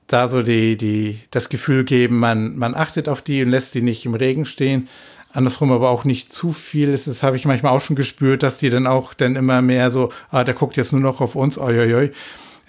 da 0.07 0.27
so 0.27 0.43
die, 0.43 0.77
die, 0.77 1.19
das 1.31 1.49
Gefühl 1.49 1.83
geben, 1.83 2.19
man, 2.19 2.55
man 2.57 2.75
achtet 2.75 3.09
auf 3.09 3.21
die 3.21 3.43
und 3.43 3.49
lässt 3.49 3.73
die 3.73 3.81
nicht 3.81 4.05
im 4.05 4.13
Regen 4.13 4.45
stehen. 4.45 4.87
Andersrum 5.31 5.71
aber 5.71 5.89
auch 5.89 6.05
nicht 6.05 6.31
zu 6.31 6.51
viel. 6.51 6.91
Das, 6.91 7.23
habe 7.23 7.35
ich 7.35 7.45
manchmal 7.45 7.71
auch 7.71 7.81
schon 7.81 7.95
gespürt, 7.95 8.43
dass 8.43 8.59
die 8.59 8.69
dann 8.69 8.85
auch 8.85 9.15
dann 9.15 9.35
immer 9.35 9.63
mehr 9.63 9.89
so, 9.89 10.09
ah, 10.29 10.43
der 10.43 10.53
guckt 10.53 10.77
jetzt 10.77 10.91
nur 10.91 11.01
noch 11.01 11.21
auf 11.21 11.35
uns, 11.35 11.57
oi, 11.57 11.79
oi, 11.79 11.95
oi. 11.95 12.11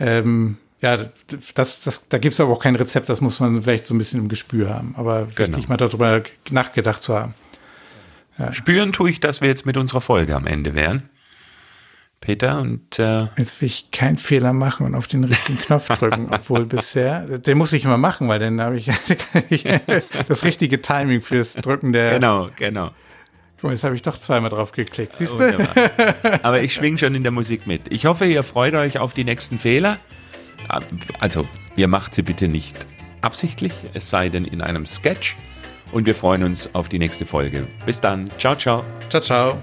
Ähm, 0.01 0.57
ja, 0.85 0.99
das, 1.55 1.81
das, 1.81 2.09
da 2.09 2.19
gibt 2.19 2.35
es 2.35 2.41
aber 2.41 2.53
auch 2.53 2.61
kein 2.61 2.77
Rezept, 2.77 3.09
das 3.09 3.23
muss 3.23 3.41
man 3.41 3.63
vielleicht 3.63 3.87
so 3.87 3.95
ein 3.95 3.99
bisschen 3.99 4.21
im 4.21 4.29
Gespür 4.29 4.69
haben. 4.69 4.95
Aber 4.99 5.27
genau. 5.35 5.39
wirklich 5.39 5.67
mal 5.67 5.79
darüber 5.79 6.23
nachgedacht 6.51 7.03
zu 7.03 7.19
haben. 7.19 7.35
Ja. 8.39 8.53
Spüren 8.53 8.93
tue 8.93 9.09
ich, 9.09 9.19
dass 9.19 9.41
wir 9.41 9.49
jetzt 9.49 9.65
mit 9.65 9.79
unserer 9.79 10.03
Folge 10.03 10.37
am 10.37 10.47
Ende 10.47 10.75
wären. 10.75 11.09
Peter. 12.21 12.61
Und 12.61 12.99
äh 12.99 13.29
jetzt 13.39 13.63
will 13.63 13.69
ich 13.69 13.93
keinen 13.93 14.19
Fehler 14.19 14.53
machen 14.53 14.85
und 14.85 14.95
auf 14.95 15.07
den 15.07 15.25
richtigen 15.25 15.59
Knopf 15.59 15.89
drücken, 15.89 16.29
obwohl 16.31 16.67
bisher, 16.67 17.39
den 17.39 17.57
muss 17.57 17.73
ich 17.73 17.87
immer 17.87 17.97
machen, 17.97 18.29
weil 18.29 18.39
dann 18.39 18.61
habe 18.61 18.77
ich, 18.77 18.91
ich 19.49 19.65
das 20.29 20.45
richtige 20.45 20.83
Timing 20.83 21.23
fürs 21.23 21.55
Drücken 21.55 21.93
der. 21.93 22.11
Genau, 22.11 22.51
genau. 22.57 22.91
Guck 23.57 23.65
mal, 23.65 23.73
jetzt 23.73 23.85
habe 23.85 23.95
ich 23.95 24.03
doch 24.03 24.19
zweimal 24.19 24.51
drauf 24.51 24.73
geklickt. 24.73 25.15
Siehst 25.17 25.39
du? 25.39 25.69
Aber 26.43 26.61
ich 26.61 26.75
schwing 26.75 26.99
schon 26.99 27.15
in 27.15 27.23
der 27.23 27.33
Musik 27.33 27.67
mit. 27.67 27.91
Ich 27.91 28.05
hoffe, 28.05 28.27
ihr 28.27 28.43
freut 28.43 28.75
euch 28.75 28.99
auf 28.99 29.15
die 29.15 29.25
nächsten 29.25 29.59
Fehler. 29.59 29.99
Also, 31.21 31.49
ihr 31.77 31.89
macht 31.89 32.15
sie 32.15 32.23
bitte 32.23 32.49
nicht 32.49 32.87
absichtlich, 33.21 33.73
es 33.95 34.11
sei 34.11 34.29
denn 34.29 34.45
in 34.45 34.61
einem 34.61 34.87
Sketch. 34.87 35.37
Und 35.93 36.07
wir 36.07 36.15
freuen 36.15 36.43
uns 36.43 36.75
auf 36.75 36.89
die 36.89 36.99
nächste 36.99 37.25
Folge. 37.25 37.67
Bis 37.87 38.01
dann. 38.01 38.31
Ciao, 38.39 38.57
ciao. 38.57 38.85
Ciao, 39.09 39.23
ciao. 39.23 39.59